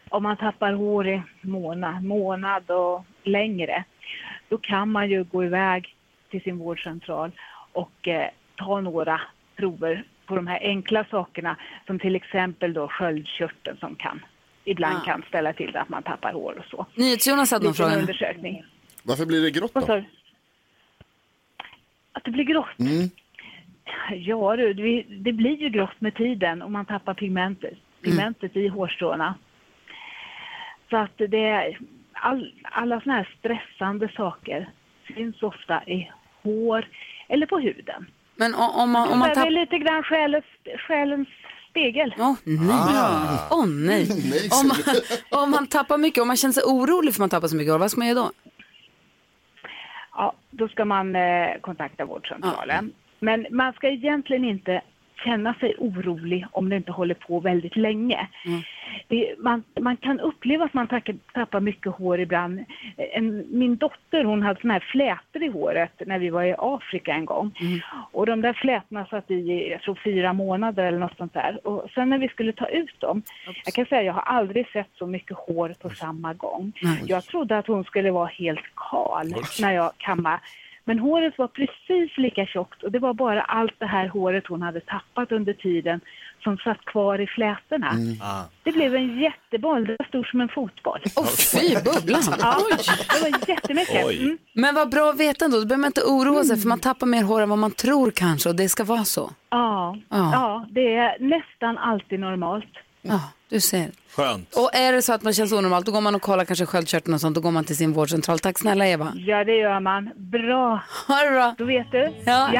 om 0.08 0.22
man 0.22 0.36
tappar 0.36 0.72
hår 0.72 1.08
i 1.08 1.22
månad, 1.40 2.04
månad 2.04 2.70
och 2.70 3.04
längre, 3.22 3.84
då 4.48 4.58
kan 4.58 4.90
man 4.90 5.10
ju 5.10 5.24
gå 5.24 5.44
iväg 5.44 5.96
till 6.30 6.42
sin 6.42 6.58
vårdcentral 6.58 7.30
och 7.72 8.08
eh, 8.08 8.28
ta 8.56 8.80
några 8.80 9.20
prover 9.56 10.04
på 10.26 10.36
de 10.36 10.46
här 10.46 10.58
enkla 10.62 11.04
sakerna 11.10 11.56
som 11.86 11.98
till 11.98 12.16
exempel 12.16 12.72
då 12.72 12.88
sköldkörteln 12.88 13.76
som 13.80 13.94
kan 13.94 14.20
ibland 14.64 14.96
Ah. 14.96 15.04
kan 15.04 15.22
ställa 15.28 15.52
till 15.52 15.72
det 15.72 15.80
att 15.80 15.88
man 15.88 16.02
tappar 16.02 16.32
hår 16.32 16.58
och 16.58 16.64
så. 16.70 16.86
NyhetsJonas 16.94 17.50
hade 17.50 17.64
någon 17.64 17.74
fråga. 17.74 17.96
undersökning. 17.96 18.64
Varför 19.02 19.26
blir 19.26 19.42
det 19.42 19.50
grått 19.50 19.74
då? 19.74 20.04
Att 22.12 22.24
det 22.24 22.30
blir 22.30 22.44
grått? 22.44 22.78
Mm. 22.78 23.10
Ja 24.10 24.56
du, 24.56 24.74
det, 25.08 25.32
blir 25.32 25.56
ju 25.56 25.68
grått 25.68 26.00
med 26.00 26.14
tiden 26.14 26.62
om 26.62 26.72
man 26.72 26.84
tappar 26.84 27.14
pigmentet, 27.14 27.78
pigmentet 28.02 28.56
i 28.56 28.68
hårstråna. 28.68 29.34
Så 30.90 30.96
att 30.96 31.18
det 31.18 31.44
är 31.46 31.78
all, 32.12 32.52
alla 32.62 33.00
såna 33.00 33.14
här 33.14 33.28
stressande 33.38 34.08
saker 34.16 34.70
finns 35.04 35.42
ofta 35.42 35.82
i 35.86 36.10
hår 36.42 36.88
eller 37.28 37.46
på 37.46 37.58
huden. 37.58 38.06
Men 38.36 38.54
om 38.54 38.90
man, 38.90 39.08
om 39.08 39.18
man 39.18 39.28
det 39.28 39.32
är 39.32 39.34
tappar... 39.34 39.50
lite 39.50 39.78
grann 39.78 40.02
själens, 40.02 40.44
själens 40.78 41.28
spegel. 41.70 42.14
Åh 42.18 42.34
nej. 42.44 42.70
Ah. 42.70 43.48
Åh 43.50 43.66
nej. 43.66 44.08
Om, 44.60 44.68
man, 44.68 44.76
om 45.42 45.50
man 45.50 45.66
tappar 45.66 45.98
mycket, 45.98 46.22
om 46.22 46.26
man 46.26 46.36
känner 46.36 46.52
sig 46.52 46.62
orolig 46.62 47.14
för 47.14 47.16
att 47.16 47.22
man 47.22 47.28
tappar 47.28 47.48
så 47.48 47.56
mycket 47.56 47.72
hår, 47.72 47.78
vad 47.78 47.90
ska 47.90 48.00
man 48.00 48.08
göra 48.08 48.18
då? 48.18 48.30
Ja, 50.12 50.32
då 50.50 50.68
ska 50.68 50.84
man 50.84 51.16
eh, 51.16 51.60
kontakta 51.60 52.04
vårdcentralen. 52.04 52.92
Men 53.20 53.46
man 53.50 53.72
ska 53.72 53.88
egentligen 53.88 54.44
inte 54.44 54.82
känna 55.24 55.54
sig 55.54 55.74
orolig 55.78 56.46
om 56.52 56.68
det 56.68 56.76
inte 56.76 56.92
håller 56.92 57.14
på 57.14 57.40
väldigt 57.40 57.76
länge. 57.76 58.28
Det, 59.08 59.34
man, 59.38 59.62
man 59.80 59.96
kan 59.96 60.20
uppleva 60.20 60.64
att 60.64 60.74
man 60.74 60.88
tackar, 60.88 61.16
tappar 61.34 61.60
mycket 61.60 61.92
hår 61.92 62.20
ibland. 62.20 62.64
En, 62.96 63.46
min 63.50 63.76
dotter 63.76 64.24
hon 64.24 64.42
hade 64.42 64.60
såna 64.60 64.72
här 64.72 64.86
flätor 64.92 65.42
i 65.42 65.48
håret 65.48 66.02
när 66.06 66.18
vi 66.18 66.30
var 66.30 66.42
i 66.42 66.54
Afrika 66.58 67.12
en 67.12 67.24
gång. 67.24 67.52
Och 68.12 68.26
de 68.26 68.40
där 68.40 68.52
flätorna 68.52 69.06
satt 69.06 69.30
i, 69.30 69.70
jag 69.70 69.82
tror 69.82 70.00
fyra 70.04 70.32
månader 70.32 70.84
eller 70.84 70.98
något 70.98 71.16
sånt 71.16 71.34
där. 71.34 71.66
Och 71.66 71.90
sen 71.94 72.10
när 72.10 72.18
vi 72.18 72.28
skulle 72.28 72.52
ta 72.52 72.66
ut 72.66 73.00
dem, 73.00 73.22
jag 73.64 73.74
kan 73.74 73.86
säga 73.86 74.02
jag 74.02 74.12
har 74.12 74.22
aldrig 74.22 74.68
sett 74.68 74.90
så 74.94 75.06
mycket 75.06 75.36
hår 75.36 75.74
på 75.82 75.90
samma 75.90 76.34
gång. 76.34 76.72
Nej. 76.82 77.02
Jag 77.06 77.24
trodde 77.24 77.58
att 77.58 77.66
hon 77.66 77.84
skulle 77.84 78.10
vara 78.10 78.26
helt 78.26 78.74
kal 78.76 79.34
när 79.60 79.72
jag 79.72 79.92
kammade. 79.98 80.40
Men 80.90 80.98
håret 80.98 81.38
var 81.38 81.48
precis 81.48 82.18
lika 82.18 82.46
tjockt 82.46 82.82
och 82.82 82.92
det 82.92 82.98
var 82.98 83.14
bara 83.14 83.42
allt 83.42 83.74
det 83.78 83.86
här 83.86 84.08
håret 84.08 84.46
hon 84.46 84.62
hade 84.62 84.80
tappat 84.80 85.32
under 85.32 85.52
tiden 85.52 86.00
som 86.42 86.56
satt 86.58 86.84
kvar 86.84 87.20
i 87.20 87.26
flätorna. 87.26 87.90
Ah. 88.22 88.42
Det 88.62 88.72
blev 88.72 88.94
en 88.94 89.18
jätteboll, 89.20 89.86
det 89.86 89.96
var 89.98 90.06
stor 90.06 90.24
som 90.24 90.40
en 90.40 90.48
fotboll. 90.48 91.00
Åh 91.16 91.26
fy, 91.26 91.74
bubblan. 91.74 92.22
Ja, 92.40 92.56
det 93.14 93.22
var 93.22 93.48
jättemycket. 93.48 94.20
Mm. 94.20 94.38
Men 94.52 94.74
vad 94.74 94.90
bra 94.90 95.10
att 95.10 95.20
veta 95.20 95.44
ändå, 95.44 95.58
då 95.58 95.66
behöver 95.66 95.80
man 95.80 95.88
inte 95.88 96.02
oroa 96.02 96.44
sig 96.44 96.56
för 96.60 96.68
man 96.68 96.78
tappar 96.80 97.06
mer 97.06 97.22
hår 97.22 97.40
än 97.40 97.48
vad 97.48 97.58
man 97.58 97.70
tror 97.70 98.10
kanske 98.10 98.48
och 98.48 98.56
det 98.56 98.68
ska 98.68 98.84
vara 98.84 99.04
så. 99.04 99.30
Ja, 99.50 99.96
Ja. 100.08 100.30
ja, 100.32 100.66
det 100.70 100.94
är 100.94 101.16
nästan 101.20 101.78
alltid 101.78 102.20
normalt. 102.20 102.74
Ja, 103.02 103.20
du 103.48 103.60
ser. 103.60 103.90
Skönt. 104.16 104.54
Och 104.56 104.70
är 104.74 104.92
det 104.92 105.02
så 105.02 105.12
att 105.12 105.22
man 105.22 105.32
känns 105.32 105.52
onormalt, 105.52 105.86
då 105.86 105.92
går 105.92 106.00
man 106.00 106.14
och 106.14 106.22
kollar 106.22 106.44
kanske 106.44 106.66
sköldkörteln 106.66 107.14
och 107.14 107.20
sånt, 107.20 107.34
då 107.34 107.40
går 107.40 107.50
man 107.50 107.64
till 107.64 107.76
sin 107.76 107.92
vårdcentral. 107.92 108.38
Tack 108.38 108.58
snälla 108.58 108.86
Eva. 108.86 109.12
Ja, 109.16 109.44
det 109.44 109.56
gör 109.56 109.80
man. 109.80 110.10
Bra. 110.16 110.82
Ha 111.08 111.24
det 111.24 111.30
bra. 111.30 111.54
Då 111.58 111.64
vet 111.64 111.92
du. 111.92 112.12
Ja. 112.24 112.50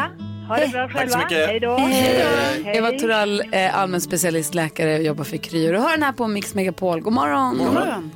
Ha 0.48 0.56
det 0.56 0.68
bra 0.68 0.82
Tack 0.88 0.92
själva. 0.96 1.12
så 1.12 1.18
mycket. 1.18 1.46
Hej 1.48 1.60
då. 1.60 1.76
Hej. 1.76 2.24
Hej. 2.64 2.76
Eva 2.76 2.90
Torell 2.90 3.42
är 3.52 3.70
allmän 3.70 4.00
specialistläkare 4.00 4.96
och 4.98 5.02
jobbar 5.02 5.24
för 5.24 5.36
Kry. 5.36 5.68
Och 5.68 5.72
Du 5.72 5.78
hör 5.78 5.90
den 5.90 6.02
här 6.02 6.12
på 6.12 6.26
Mix 6.26 6.54
Megapol. 6.54 7.00
God 7.00 7.12
morgon. 7.12 7.58
God 7.58 7.74
morgon. 7.74 8.10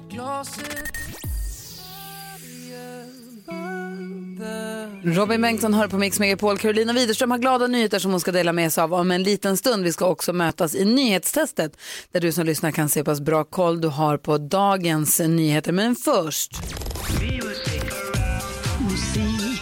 Robin 5.07 5.43
Bengtsson 5.43 5.75
hör 5.75 5.89
på 5.89 5.99
Mix 5.99 6.19
Megapol. 6.19 6.59
Carolina 6.59 6.93
Widerström 6.93 7.31
har 7.31 7.39
glada 7.39 7.67
nyheter 7.67 7.99
som 7.99 8.11
hon 8.11 8.21
ska 8.21 8.33
dela 8.33 8.53
med 8.53 8.73
sig 8.73 8.83
av 8.83 8.95
om 8.95 9.11
en 9.11 9.23
liten 9.23 9.57
stund. 9.57 9.85
Vi 9.85 9.93
ska 9.93 10.07
också 10.07 10.33
mötas 10.33 10.75
i 10.75 10.85
nyhetstestet 10.85 11.77
där 12.13 12.21
du 12.21 12.33
som 12.33 12.47
lyssnar 12.47 12.71
kan 12.71 12.89
se 12.89 13.05
pass 13.05 13.21
bra 13.21 13.45
koll 13.45 13.81
du 13.81 13.89
har 13.89 14.17
på 14.17 14.39
dagens 14.39 15.21
nyheter. 15.21 15.73
Men 15.73 15.97
först... 15.97 16.53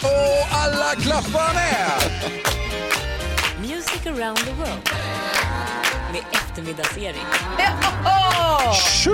Och 0.02 0.56
alla 0.56 0.94
klappar 1.00 1.54
med! 1.54 2.00
Music 3.60 4.06
around 4.06 4.38
the 4.38 4.52
world 4.52 4.90
med 6.12 6.22
eftermiddagsserie. 6.32 7.14
Åh! 8.64 8.72
Tjo! 8.74 9.12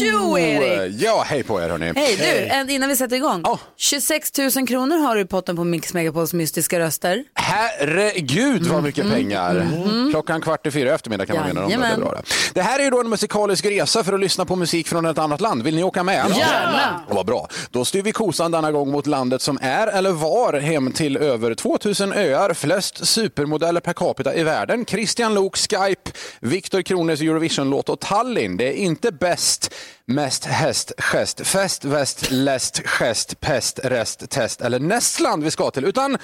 Tjo, 0.00 0.38
Erik! 0.38 0.94
Ja, 1.00 1.24
hej 1.26 1.42
på 1.42 1.60
er 1.62 1.68
hörni. 1.68 1.92
Hej 1.96 2.16
du, 2.16 2.24
en- 2.54 2.70
innan 2.70 2.88
vi 2.88 2.96
sätter 2.96 3.16
igång. 3.16 3.44
26 3.76 4.38
000 4.56 4.66
kronor 4.68 4.96
har 4.98 5.14
du 5.14 5.20
i 5.20 5.24
potten 5.24 5.56
på 5.56 5.64
Mix 5.64 5.94
Megapols 5.94 6.32
mystiska 6.32 6.78
röster. 6.80 7.24
Herregud 7.34 8.66
vad 8.66 8.82
mycket 8.82 9.10
pengar. 9.10 9.66
Klockan 10.10 10.40
kvart 10.40 10.66
i 10.66 10.70
fyra 10.70 10.88
i 10.88 10.92
eftermiddag 10.92 11.26
kan 11.26 11.36
man 11.36 11.46
vinna 11.46 11.60
dem. 11.60 11.70
Det, 11.70 11.76
är 11.76 11.80
Jajamän. 11.80 12.00
bra 12.00 12.12
det. 12.14 12.22
det 12.54 12.62
här 12.62 12.78
är 12.78 12.84
ju 12.84 12.90
då 12.90 13.00
en 13.00 13.08
musikalisk 13.08 13.64
resa 13.64 14.04
för 14.04 14.12
att 14.12 14.20
lyssna 14.20 14.44
på 14.44 14.56
musik 14.56 14.88
från 14.88 15.06
ett 15.06 15.18
annat 15.18 15.40
land. 15.40 15.62
Vill 15.62 15.74
ni 15.76 15.82
åka 15.84 16.02
med? 16.02 16.24
Gärna. 16.36 17.00
Vad 17.08 17.26
bra. 17.26 17.48
Då 17.70 17.84
styr 17.84 18.02
vi 18.02 18.12
kosan 18.12 18.50
denna 18.50 18.72
gång 18.72 18.90
mot 18.90 19.06
landet 19.06 19.42
som 19.42 19.58
är 19.62 19.86
eller 19.86 20.10
var 20.12 20.60
hem 20.60 20.92
till 20.92 21.16
över 21.16 21.54
2000 21.54 22.12
öar, 22.12 22.54
flest 22.54 23.06
supermodeller 23.06 23.80
per 23.80 23.92
capita 23.92 24.34
i 24.34 24.42
världen. 24.42 24.84
Christian 24.84 25.34
Lok, 25.34 25.56
Skype, 25.56 26.10
Viktor 26.40 26.82
Krones 26.82 27.20
Eurovision-låt 27.20 27.88
och 27.88 28.00
Tallinn. 28.00 28.56
Det 28.56 28.64
är 28.68 28.81
inte 28.82 29.12
bäst, 29.12 29.74
mest 30.04 30.44
häst, 30.44 30.92
gest, 30.98 31.46
fest, 31.46 31.84
väst, 31.84 32.30
läst, 32.30 32.82
gest, 32.84 33.40
pest, 33.40 33.80
rest, 33.84 34.30
test 34.30 34.60
eller 34.60 34.80
Nästland 34.80 35.44
vi 35.44 35.50
ska 35.50 35.70
till, 35.70 35.84
utan 35.84 36.18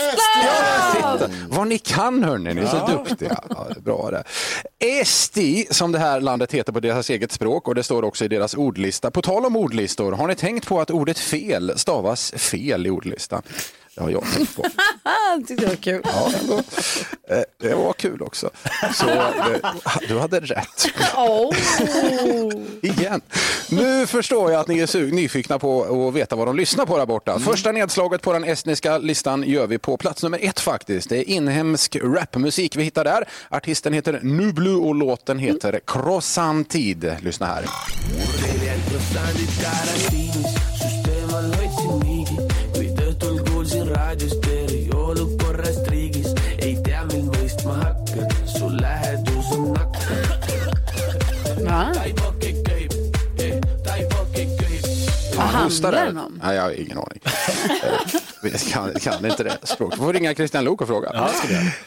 Estland! 0.00 1.32
Vad 1.48 1.68
ni 1.68 1.78
kan 1.78 2.24
hörni, 2.24 2.54
ni 2.54 2.60
är 2.60 2.66
så 2.66 2.86
duktiga. 2.86 3.40
Ja, 3.50 3.66
bra 3.84 4.10
det. 4.10 4.24
Esti, 4.78 5.66
som 5.70 5.92
det 5.92 5.98
här 5.98 6.20
landet 6.20 6.52
heter 6.52 6.72
på 6.72 6.80
deras 6.80 7.10
eget 7.10 7.32
språk 7.32 7.68
och 7.68 7.74
det 7.74 7.82
står 7.82 8.02
också 8.02 8.24
i 8.24 8.28
deras 8.28 8.54
ordlista. 8.54 9.10
På 9.10 9.22
tal 9.22 9.46
om 9.46 9.56
ordlistor, 9.56 10.12
har 10.12 10.28
ni 10.28 10.34
tänkt 10.34 10.66
på 10.66 10.80
att 10.80 10.90
ordet 10.90 11.18
fel 11.18 11.72
stavas 11.76 12.32
fel 12.32 12.86
i 12.86 12.90
ordlistan? 12.90 13.42
Har 13.96 14.10
jag 14.10 14.24
tyckte 15.46 15.64
det 15.64 15.68
var 15.68 15.76
kul. 15.76 16.00
Ja, 16.04 16.32
ändå. 16.40 16.62
Eh, 17.28 17.42
det 17.60 17.74
var 17.74 17.92
kul 17.92 18.22
också. 18.22 18.50
Så 18.94 19.08
eh, 19.08 19.72
du 20.08 20.18
hade 20.18 20.40
rätt. 20.40 20.86
Igen. 22.82 23.20
Nu 23.70 24.06
förstår 24.06 24.52
jag 24.52 24.60
att 24.60 24.68
ni 24.68 24.78
är 24.78 25.12
nyfikna 25.12 25.58
på 25.58 26.06
att 26.08 26.14
veta 26.14 26.36
vad 26.36 26.48
de 26.48 26.56
lyssnar 26.56 26.86
på 26.86 26.98
där 26.98 27.06
borta. 27.06 27.38
Första 27.38 27.72
nedslaget 27.72 28.22
på 28.22 28.32
den 28.32 28.44
estniska 28.44 28.98
listan 28.98 29.42
gör 29.42 29.66
vi 29.66 29.78
på 29.78 29.96
plats 29.96 30.22
nummer 30.22 30.38
ett 30.42 30.60
faktiskt. 30.60 31.08
Det 31.08 31.16
är 31.16 31.28
inhemsk 31.28 31.96
rapmusik 32.02 32.76
vi 32.76 32.82
hittar 32.82 33.04
där. 33.04 33.28
Artisten 33.48 33.92
heter 33.92 34.20
Nublu 34.22 34.74
och 34.74 34.94
låten 34.94 35.38
heter 35.38 35.80
Crossantid. 35.86 37.16
Lyssna 37.20 37.46
här. 37.46 37.64
Va? 47.66 48.96
Vad 55.36 55.46
Hostar 55.46 55.92
handlar 55.92 55.92
där. 55.92 56.06
den 56.06 56.18
om? 56.18 56.40
Nej, 56.44 56.56
jag 56.56 56.62
har 56.62 56.70
ingen 56.70 56.98
aning. 56.98 57.20
Eh, 57.24 58.50
Jag 58.52 58.60
kan, 58.60 58.94
kan 59.00 59.26
inte 59.26 59.44
det 59.44 59.56
språket. 59.62 59.98
får 59.98 60.12
ringa 60.12 60.34
Christian 60.34 60.64
Lok 60.64 60.80
och 60.80 60.88
fråga. 60.88 61.30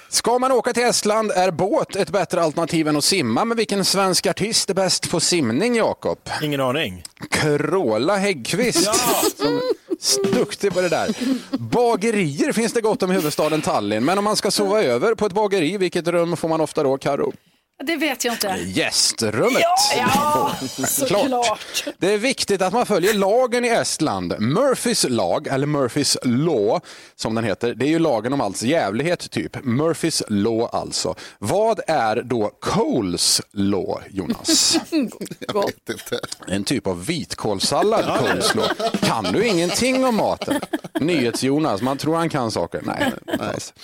ska, 0.09 0.39
man 0.39 0.51
åka 0.51 0.73
till 0.73 0.83
Estland 0.83 1.31
är 1.31 1.51
båt 1.51 1.95
ett 1.95 2.09
bättre 2.09 2.41
alternativ 2.41 2.87
än 2.87 2.97
att 2.97 3.03
simma. 3.03 3.45
Men 3.45 3.57
vilken 3.57 3.85
svensk 3.85 4.27
artist 4.27 4.69
är 4.69 4.73
bäst 4.73 5.11
på 5.11 5.19
simning, 5.19 5.75
Jakob? 5.75 6.19
Ingen 6.41 6.61
aning. 6.61 7.03
Carola 7.29 8.15
Häggkvist. 8.17 8.89
Som 9.37 9.57
är 9.57 9.88
duktig 10.33 10.73
på 10.73 10.81
det 10.81 10.89
där. 10.89 11.09
Bagerier 11.57 12.51
finns 12.51 12.73
det 12.73 12.81
gott 12.81 13.03
om 13.03 13.12
i 13.12 13.15
huvudstaden 13.15 13.62
Tallinn. 13.62 14.05
Men 14.05 14.17
om 14.17 14.23
man 14.23 14.35
ska 14.35 14.51
sova 14.51 14.83
över 14.83 15.15
på 15.15 15.25
ett 15.25 15.33
bageri, 15.33 15.77
vilket 15.77 16.07
rum 16.07 16.38
får 16.38 16.49
man 16.49 16.62
ofta 16.62 16.83
då, 16.83 16.97
Karo? 16.97 17.33
Det 17.83 17.95
vet 17.95 18.25
jag 18.25 18.33
inte. 18.33 18.47
Gästrummet. 18.47 19.63
Ja, 19.97 20.55
Klart. 21.07 21.85
Det 21.97 22.13
är 22.13 22.17
viktigt 22.17 22.61
att 22.61 22.73
man 22.73 22.85
följer 22.85 23.13
lagen 23.13 23.65
i 23.65 23.67
Estland. 23.67 24.35
Murphys 24.39 25.05
lag, 25.09 25.47
eller 25.47 25.67
Murphys 25.67 26.17
law 26.23 26.79
som 27.15 27.35
den 27.35 27.43
heter, 27.43 27.73
det 27.73 27.85
är 27.85 27.89
ju 27.89 27.99
lagen 27.99 28.33
om 28.33 28.41
alls 28.41 28.63
jävlighet 28.63 29.31
typ. 29.31 29.63
Murphys 29.63 30.23
law 30.27 30.69
alltså. 30.75 31.15
Vad 31.37 31.79
är 31.87 32.21
då 32.21 32.51
Coles 32.61 33.41
law, 33.51 34.01
Jonas? 34.09 34.77
Jag 35.39 35.65
vet 35.65 35.89
inte. 35.89 36.19
En 36.47 36.63
typ 36.63 36.87
av 36.87 37.05
vitkålssallad, 37.05 38.19
Coles 38.19 38.55
law. 38.55 38.67
Kan 39.01 39.23
du 39.23 39.47
ingenting 39.47 40.05
om 40.05 40.15
maten? 40.15 40.61
NyhetsJonas, 40.99 41.81
man 41.81 41.97
tror 41.97 42.15
han 42.15 42.29
kan 42.29 42.51
saker. 42.51 42.81
Nej, 42.83 43.13
inte 43.31 43.43
alls. 43.49 43.73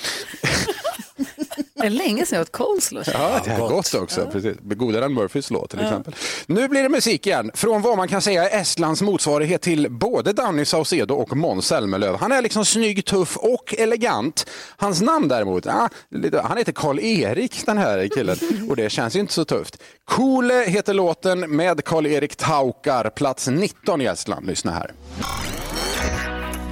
Det 1.73 1.85
är 1.85 1.89
länge 1.89 2.25
sedan 2.25 2.35
jag 2.37 2.41
åt 2.41 2.51
coleslaw. 2.51 3.11
Ja, 3.13 3.41
det 3.45 3.51
är 3.51 3.59
gott 3.59 3.93
också. 3.93 4.25
Precis. 4.31 4.57
Godare 4.61 5.05
än 5.05 5.13
Murphys 5.13 5.51
låt 5.51 5.69
till 5.69 5.79
exempel. 5.79 6.15
Nu 6.47 6.67
blir 6.67 6.83
det 6.83 6.89
musik 6.89 7.27
igen. 7.27 7.51
Från 7.53 7.81
vad 7.81 7.97
man 7.97 8.07
kan 8.07 8.21
säga 8.21 8.49
är 8.49 8.61
Estlands 8.61 9.01
motsvarighet 9.01 9.61
till 9.61 9.91
både 9.91 10.33
Danny 10.33 10.65
Saucedo 10.65 11.13
och 11.15 11.37
Måns 11.37 11.67
Zelmerlöw. 11.67 12.17
Han 12.19 12.31
är 12.31 12.41
liksom 12.41 12.65
snygg, 12.65 13.05
tuff 13.05 13.37
och 13.37 13.75
elegant. 13.77 14.45
Hans 14.77 15.01
namn 15.01 15.27
däremot, 15.27 15.65
ja, 15.65 15.89
lite- 16.11 16.41
han 16.41 16.57
heter 16.57 16.71
Karl-Erik 16.71 17.65
den 17.65 17.77
här 17.77 18.07
killen 18.15 18.37
och 18.69 18.75
det 18.75 18.89
känns 18.89 19.15
ju 19.15 19.19
inte 19.19 19.33
så 19.33 19.45
tufft. 19.45 19.77
Kole 20.05 20.53
heter 20.67 20.93
låten 20.93 21.39
med 21.39 21.83
Karl-Erik 21.85 22.35
Taukar, 22.35 23.09
plats 23.09 23.47
19 23.47 24.01
i 24.01 24.05
Estland. 24.05 24.47
Lyssna 24.47 24.71
här. 24.71 24.91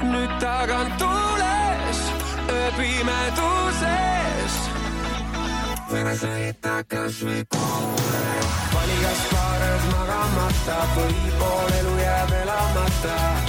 nüüd 0.03 0.39
tagant 0.41 0.99
tules, 0.99 1.99
pimeduses. 5.93 6.25
sõita 6.25 6.75
kasvõi 6.89 7.45
koole, 7.53 8.25
vali 8.73 8.99
kas 9.05 9.23
paares 9.31 9.87
magamata 9.93 10.77
või 10.97 11.33
pool 11.39 11.73
elu 11.79 11.97
jääb 12.01 12.37
elamata 12.43 13.42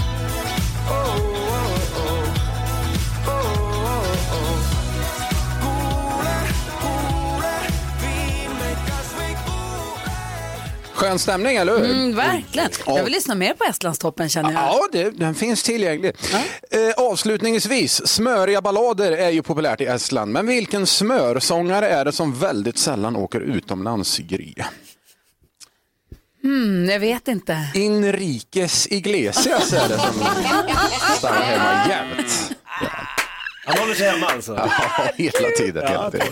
Skön 10.94 11.18
stämning, 11.18 11.56
eller 11.56 11.78
hur? 11.78 11.84
Mm, 11.90 12.16
verkligen. 12.16 12.70
Ja. 12.86 12.96
Jag 12.96 13.04
vill 13.04 13.12
lyssna 13.12 13.34
mer 13.34 13.54
på 13.54 13.64
Estlandstoppen 13.64 14.28
känner 14.28 14.52
jag. 14.52 14.62
Ja, 14.62 14.88
det, 14.92 15.10
den 15.10 15.34
finns 15.34 15.62
tillgänglig. 15.62 16.12
Eh, 16.70 17.04
avslutningsvis, 17.04 18.06
smöriga 18.06 18.60
ballader 18.62 19.12
är 19.12 19.30
ju 19.30 19.42
populärt 19.42 19.80
i 19.80 19.84
Estland. 19.84 20.32
Men 20.32 20.46
vilken 20.46 20.86
smörsångare 20.86 21.88
är 21.88 22.04
det 22.04 22.12
som 22.12 22.38
väldigt 22.38 22.78
sällan 22.78 23.16
åker 23.16 23.40
utomlands, 23.40 24.18
Gry? 24.18 24.54
Hmm, 26.42 26.88
jag 26.90 27.00
vet 27.00 27.28
inte. 27.28 27.58
Inrikes 27.74 28.86
Iglesias 28.90 29.72
är 29.72 29.88
det 29.88 29.98
som 29.98 30.14
stannar 31.16 31.42
hemma 31.42 31.88
jämt. 31.88 32.52
Han 33.66 33.78
håller 33.78 33.94
sig 33.94 34.10
hemma 34.10 34.26
alltså? 34.26 34.54
Ja, 34.54 34.70
hela 35.16 35.48
tiden. 35.58 35.88
Hela 35.88 36.10
tiden. 36.10 36.26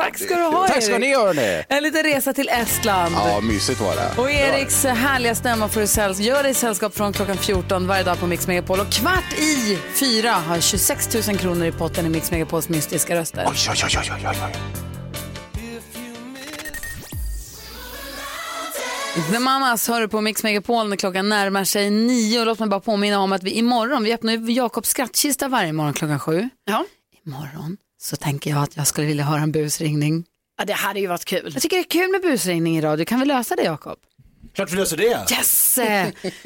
Tack 0.00 0.18
ska 0.18 0.36
du 0.36 0.42
ha 0.42 0.66
Tack 0.68 0.82
ska 0.82 0.92
Erik. 0.92 1.00
ni 1.00 1.08
göra 1.10 1.32
ni. 1.32 1.64
En 1.68 1.82
liten 1.82 2.02
resa 2.02 2.32
till 2.32 2.48
Estland. 2.48 3.14
Ja, 3.14 3.40
mysigt 3.40 3.80
var 3.80 3.94
det. 3.96 4.22
Och 4.22 4.30
Eriks 4.30 4.84
härliga 4.84 5.34
stämma 5.34 5.68
får 5.68 5.80
du 5.80 5.86
säll- 5.86 6.20
gör 6.20 6.42
dig 6.42 6.54
sällskap 6.54 6.94
från 6.96 7.12
klockan 7.12 7.36
14 7.36 7.86
varje 7.86 8.02
dag 8.02 8.20
på 8.20 8.26
Mix 8.26 8.46
Megapol. 8.46 8.80
Och 8.80 8.92
kvart 8.92 9.32
i 9.38 9.78
fyra 9.94 10.30
har 10.32 10.60
26 10.60 11.26
000 11.28 11.38
kronor 11.38 11.66
i 11.66 11.72
potten 11.72 12.06
i 12.06 12.08
Mix 12.08 12.30
Megapols 12.30 12.68
mystiska 12.68 13.14
röster. 13.16 13.44
Oj, 13.48 13.56
oj, 13.70 13.76
oj, 13.86 13.98
oj, 14.00 14.12
oj, 14.26 14.36
oj. 14.44 14.52
The 19.32 19.38
Mamas 19.38 19.88
hör 19.88 20.00
du 20.00 20.08
på 20.08 20.20
Mix 20.20 20.42
Megapol 20.42 20.88
när 20.88 20.96
klockan 20.96 21.28
närmar 21.28 21.64
sig 21.64 21.90
nio. 21.90 22.40
Och 22.40 22.46
Låt 22.46 22.58
mig 22.58 22.68
bara 22.68 22.80
påminna 22.80 23.20
om 23.20 23.32
att 23.32 23.42
vi 23.42 23.50
imorgon, 23.50 24.04
vi 24.04 24.12
öppnar 24.14 24.32
ju 24.32 24.52
Jakobs 24.52 24.88
skrattkista 24.88 25.48
varje 25.48 25.72
morgon 25.72 25.92
klockan 25.94 26.18
sju. 26.20 26.48
Ja. 26.64 26.84
Imorgon 27.26 27.76
så 28.00 28.16
tänker 28.16 28.50
jag 28.50 28.62
att 28.62 28.76
jag 28.76 28.86
skulle 28.86 29.06
vilja 29.06 29.24
höra 29.24 29.40
en 29.40 29.52
busringning. 29.52 30.24
Ja, 30.58 30.64
det 30.64 30.72
hade 30.72 31.00
ju 31.00 31.06
varit 31.06 31.24
kul. 31.24 31.50
Jag 31.52 31.62
tycker 31.62 31.76
det 31.76 31.82
är 31.82 31.90
kul 31.90 32.10
med 32.10 32.22
busringning 32.22 32.78
i 32.78 32.80
radio. 32.80 33.04
Kan 33.04 33.20
vi 33.20 33.26
lösa 33.26 33.56
det 33.56 33.62
Jakob? 33.62 33.98
Klart 34.54 34.72
vi 34.72 34.76
löser 34.76 34.96
det. 34.96 35.26
Yes! 35.32 35.78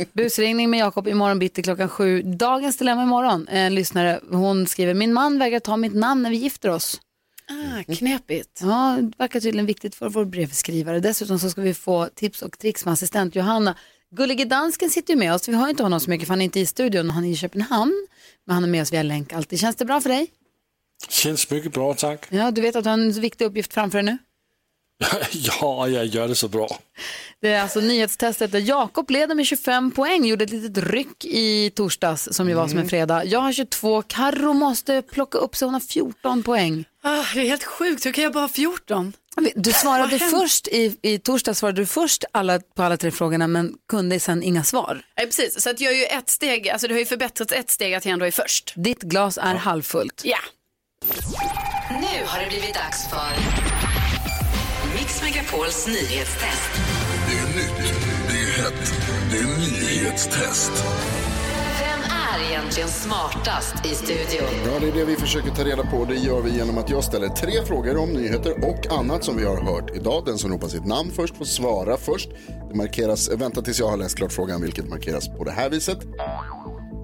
Busringning 0.12 0.70
med 0.70 0.80
Jakob 0.80 1.08
imorgon 1.08 1.38
bitti 1.38 1.62
klockan 1.62 1.88
sju. 1.88 2.22
Dagens 2.22 2.76
dilemma 2.76 3.02
imorgon. 3.02 3.48
En 3.48 3.74
lyssnare, 3.74 4.20
hon 4.30 4.66
skriver, 4.66 4.94
min 4.94 5.12
man 5.12 5.38
vägrar 5.38 5.60
ta 5.60 5.76
mitt 5.76 5.94
namn 5.94 6.22
när 6.22 6.30
vi 6.30 6.36
gifter 6.36 6.70
oss. 6.70 7.00
Ah, 7.48 7.94
knepigt. 7.94 8.60
Ja, 8.62 8.98
det 9.00 9.12
verkar 9.18 9.40
tydligen 9.40 9.66
viktigt 9.66 9.94
för 9.94 10.08
vår 10.08 10.24
brevskrivare. 10.24 11.00
Dessutom 11.00 11.38
så 11.38 11.50
ska 11.50 11.60
vi 11.60 11.74
få 11.74 12.08
tips 12.14 12.42
och 12.42 12.58
tricks 12.58 12.84
med 12.84 12.92
assistent 12.92 13.36
Johanna. 13.36 13.76
Gullige 14.16 14.44
dansken 14.44 14.90
sitter 14.90 15.14
ju 15.14 15.18
med 15.18 15.34
oss. 15.34 15.48
Vi 15.48 15.54
har 15.54 15.68
inte 15.68 15.82
honom 15.82 16.00
så 16.00 16.10
mycket 16.10 16.26
för 16.26 16.32
han 16.32 16.40
är 16.40 16.44
inte 16.44 16.60
i 16.60 16.66
studion. 16.66 17.10
Han 17.10 17.24
är 17.24 17.28
i 17.28 17.36
Köpenhamn. 17.36 18.06
Men 18.46 18.54
han 18.54 18.64
är 18.64 18.68
med 18.68 18.82
oss 18.82 18.92
via 18.92 19.02
länk 19.02 19.32
alltid. 19.32 19.60
Känns 19.60 19.76
det 19.76 19.84
bra 19.84 20.00
för 20.00 20.08
dig? 20.08 20.30
Känns 21.08 21.50
mycket 21.50 21.72
bra, 21.72 21.94
tack. 21.94 22.26
Ja, 22.28 22.50
du 22.50 22.60
vet 22.60 22.76
att 22.76 22.84
du 22.84 22.90
har 22.90 22.98
en 22.98 23.12
viktig 23.12 23.44
uppgift 23.44 23.74
framför 23.74 24.02
dig 24.02 24.04
nu. 24.04 24.18
Ja, 25.32 25.88
jag 25.88 26.06
gör 26.06 26.28
det 26.28 26.34
så 26.34 26.48
bra. 26.48 26.78
Det 27.40 27.48
är 27.48 27.62
alltså 27.62 27.80
nyhetstestet 27.80 28.52
där 28.52 28.58
Jakob 28.60 29.10
leder 29.10 29.34
med 29.34 29.46
25 29.46 29.90
poäng. 29.90 30.24
Gjorde 30.24 30.44
ett 30.44 30.50
litet 30.50 30.84
ryck 30.84 31.24
i 31.24 31.70
torsdags 31.70 32.28
som 32.32 32.48
ju 32.48 32.54
var 32.54 32.68
som 32.68 32.78
en 32.78 32.88
fredag. 32.88 33.24
Jag 33.24 33.40
har 33.40 33.52
22. 33.52 34.02
Karo 34.02 34.52
måste 34.52 35.02
plocka 35.02 35.38
upp 35.38 35.56
sig. 35.56 35.66
Hon 35.66 35.74
har 35.74 35.80
14 35.80 36.42
poäng. 36.42 36.84
Ah, 37.02 37.24
det 37.34 37.40
är 37.40 37.44
helt 37.44 37.64
sjukt, 37.64 38.06
hur 38.06 38.12
kan 38.12 38.24
jag 38.24 38.32
bara 38.32 38.40
ha 38.40 38.48
14? 38.48 39.12
Du 39.54 39.72
svarade 39.72 40.18
först, 40.18 40.68
i, 40.68 40.96
i 41.02 41.18
torsdag 41.18 41.54
svarade 41.54 41.82
du 41.82 41.86
först 41.86 42.24
alla, 42.32 42.60
på 42.76 42.82
alla 42.82 42.96
tre 42.96 43.10
frågorna 43.10 43.46
men 43.46 43.74
kunde 43.88 44.20
sen 44.20 44.42
inga 44.42 44.64
svar. 44.64 45.02
Nej, 45.16 45.26
precis, 45.26 45.62
så 45.62 45.70
att 45.70 45.80
jag 45.80 45.92
är 45.92 45.96
ju 45.96 46.04
ett 46.04 46.30
steg, 46.30 46.68
alltså 46.68 46.88
det 46.88 46.94
har 46.94 46.98
ju 46.98 47.06
förbättrats 47.06 47.52
ett 47.52 47.70
steg 47.70 47.94
att 47.94 48.04
jag 48.04 48.12
ändå 48.12 48.26
är 48.26 48.30
först. 48.30 48.72
Ditt 48.76 49.02
glas 49.02 49.38
är 49.38 49.54
halvfullt. 49.54 50.22
Ja. 50.24 50.38
Nu 51.90 52.26
har 52.26 52.40
det 52.40 52.48
blivit 52.48 52.74
dags 52.74 53.08
för 53.08 53.30
Mix 54.94 55.22
Megapols 55.22 55.86
nyhetstest. 55.86 56.70
Det 57.26 57.38
är 57.38 57.46
nytt, 57.56 57.94
det 58.28 58.34
är 58.38 58.62
hett, 58.62 58.92
det 59.30 59.38
är 59.38 59.46
nyhetstest. 59.46 60.72
Vem 61.80 62.00
är 62.40 62.50
egentligen 62.50 62.88
smartast 62.88 63.86
i 63.86 63.94
studion? 63.94 64.48
Ja, 64.64 64.78
det 64.80 64.88
är 64.88 64.92
det 64.92 65.04
vi 65.04 65.16
försöker 65.16 65.50
ta 65.50 65.64
reda 65.64 65.82
på. 65.82 66.04
Det 66.04 66.14
gör 66.14 66.40
vi 66.40 66.50
genom 66.50 66.78
att 66.78 66.90
jag 66.90 67.04
ställer 67.04 67.28
tre 67.28 67.64
frågor 67.66 67.96
om 67.96 68.08
nyheter 68.10 68.64
och 68.64 68.98
annat 68.98 69.24
som 69.24 69.36
vi 69.36 69.44
har 69.44 69.62
hört 69.62 69.90
idag. 69.96 70.22
Den 70.26 70.38
som 70.38 70.52
ropar 70.52 70.68
sitt 70.68 70.86
namn 70.86 71.10
först 71.16 71.36
får 71.36 71.44
svara 71.44 71.96
först. 71.96 72.28
Det 72.70 72.74
markeras, 72.74 73.30
vänta 73.30 73.62
tills 73.62 73.80
jag 73.80 73.88
har 73.88 73.96
läst 73.96 74.16
klart 74.16 74.32
frågan, 74.32 74.62
vilket 74.62 74.88
markeras 74.88 75.28
på 75.28 75.44
det 75.44 75.52
här 75.52 75.70
viset. 75.70 75.98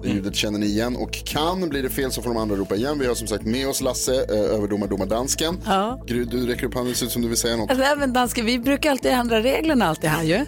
Det 0.03 0.09
ljudet 0.09 0.35
känner 0.35 0.59
ni 0.59 0.65
igen 0.65 0.95
och 0.95 1.11
kan, 1.11 1.69
blir 1.69 1.83
det 1.83 1.89
fel 1.89 2.11
så 2.11 2.21
får 2.21 2.29
de 2.29 2.37
andra 2.37 2.55
ropa 2.55 2.75
igen. 2.75 2.99
Vi 2.99 3.07
har 3.07 3.15
som 3.15 3.27
sagt 3.27 3.43
med 3.45 3.67
oss 3.67 3.81
Lasse, 3.81 4.15
eh, 4.29 4.55
överdomar 4.55 4.87
domardansken. 4.87 5.57
Ja. 5.65 6.03
Gry, 6.07 6.25
du 6.25 6.47
räcker 6.47 6.67
upp 6.67 6.73
handen, 6.75 6.95
ser 6.95 7.05
ut 7.05 7.11
som 7.11 7.21
du 7.21 7.27
vill 7.27 7.37
säga 7.37 7.55
något. 7.57 7.69
Alltså, 7.69 7.85
även 7.85 8.13
danska, 8.13 8.43
vi 8.43 8.59
brukar 8.59 8.91
alltid 8.91 9.11
ändra 9.11 9.41
reglerna 9.41 9.85
alltid 9.85 10.09
här 10.09 10.23
ju. 10.23 10.45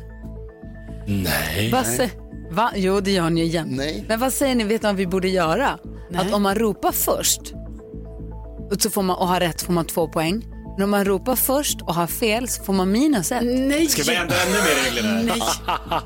Nej. 1.08 1.72
Vad 1.72 1.84
sä- 1.86 2.10
Va? 2.52 2.72
Jo, 2.76 3.00
det 3.00 3.12
gör 3.12 3.30
ni 3.30 3.42
ju 3.42 3.48
jämt. 3.48 3.72
Nej. 3.72 4.06
Men 4.08 4.20
vad 4.20 4.34
säger 4.34 4.56
ni, 4.56 4.64
vet 4.64 4.82
ni 4.82 4.88
vad 4.88 4.96
vi 4.96 5.08
borde 5.08 5.30
göra? 5.30 5.80
Att 6.16 6.34
om 6.34 6.44
man 6.44 6.56
ropar 6.56 6.92
först 6.92 7.42
och, 8.72 8.82
så 8.82 8.90
får 8.90 9.02
man, 9.02 9.16
och 9.18 9.28
har 9.28 9.40
rätt 9.40 9.62
får 9.62 9.74
man 9.74 9.86
två 9.86 10.08
poäng. 10.08 10.46
Men 10.78 10.84
om 10.84 10.90
man 10.90 11.06
ropar 11.06 11.36
först 11.36 11.82
och 11.82 11.94
har 11.96 12.08
fel 12.08 12.48
så 12.48 12.64
får 12.64 12.74
man 12.74 12.92
minus 12.92 13.32
ett. 13.32 13.44
Nej. 13.44 13.88
Ska 13.88 14.04
vi 14.04 14.16
ändra 14.16 14.36
ännu 14.36 14.52
mer 14.54 14.84
regler 14.86 15.04
här? 15.04 16.02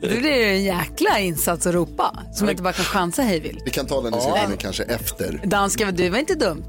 Då 0.00 0.08
blir 0.08 0.22
det 0.22 0.50
en 0.50 0.64
jäkla 0.64 1.18
insats 1.18 1.66
att 1.66 1.74
ropa 1.74 2.16
som 2.34 2.44
man 2.46 2.50
inte 2.50 2.62
bara 2.62 2.72
kan 2.72 2.84
chansa 2.84 3.22
hej 3.22 3.40
vill. 3.40 3.60
Vi 3.64 3.70
kan 3.70 3.86
ta 3.86 4.02
den 4.02 4.12
diskussionen 4.12 4.56
kanske 4.58 4.82
efter. 4.84 5.40
Danska, 5.44 5.90
det 5.90 6.10
var 6.10 6.18
inte 6.18 6.34
dumt. 6.34 6.64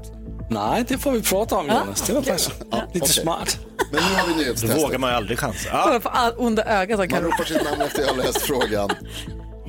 Nej, 0.50 0.84
det 0.88 0.98
får 0.98 1.12
vi 1.12 1.22
prata 1.22 1.56
om 1.56 1.66
Jonas. 1.66 2.02
Det 2.06 2.12
var 2.12 2.22
faktiskt 2.22 2.50
lite 2.50 3.04
okej. 3.04 3.08
smart. 3.08 3.58
Men 3.92 4.02
nu 4.10 4.16
har 4.16 4.26
vi 4.26 4.32
Då 4.32 4.38
nyhetstestet. 4.38 4.82
vågar 4.82 4.98
man 4.98 5.10
ju 5.10 5.16
aldrig 5.16 5.38
chansa. 5.38 5.68
Kolla 5.82 5.94
Ja. 5.94 6.00
på 6.00 6.08
all 6.08 6.32
onda 6.38 6.64
ögat 6.64 6.90
som 6.90 6.98
Man 6.98 7.08
kan 7.08 7.22
ropar 7.22 7.44
sitt 7.44 7.64
namn 7.64 7.80
efter 7.82 8.02
jag 8.02 8.08
har 8.08 8.16
läst 8.16 8.42
frågan. 8.42 8.90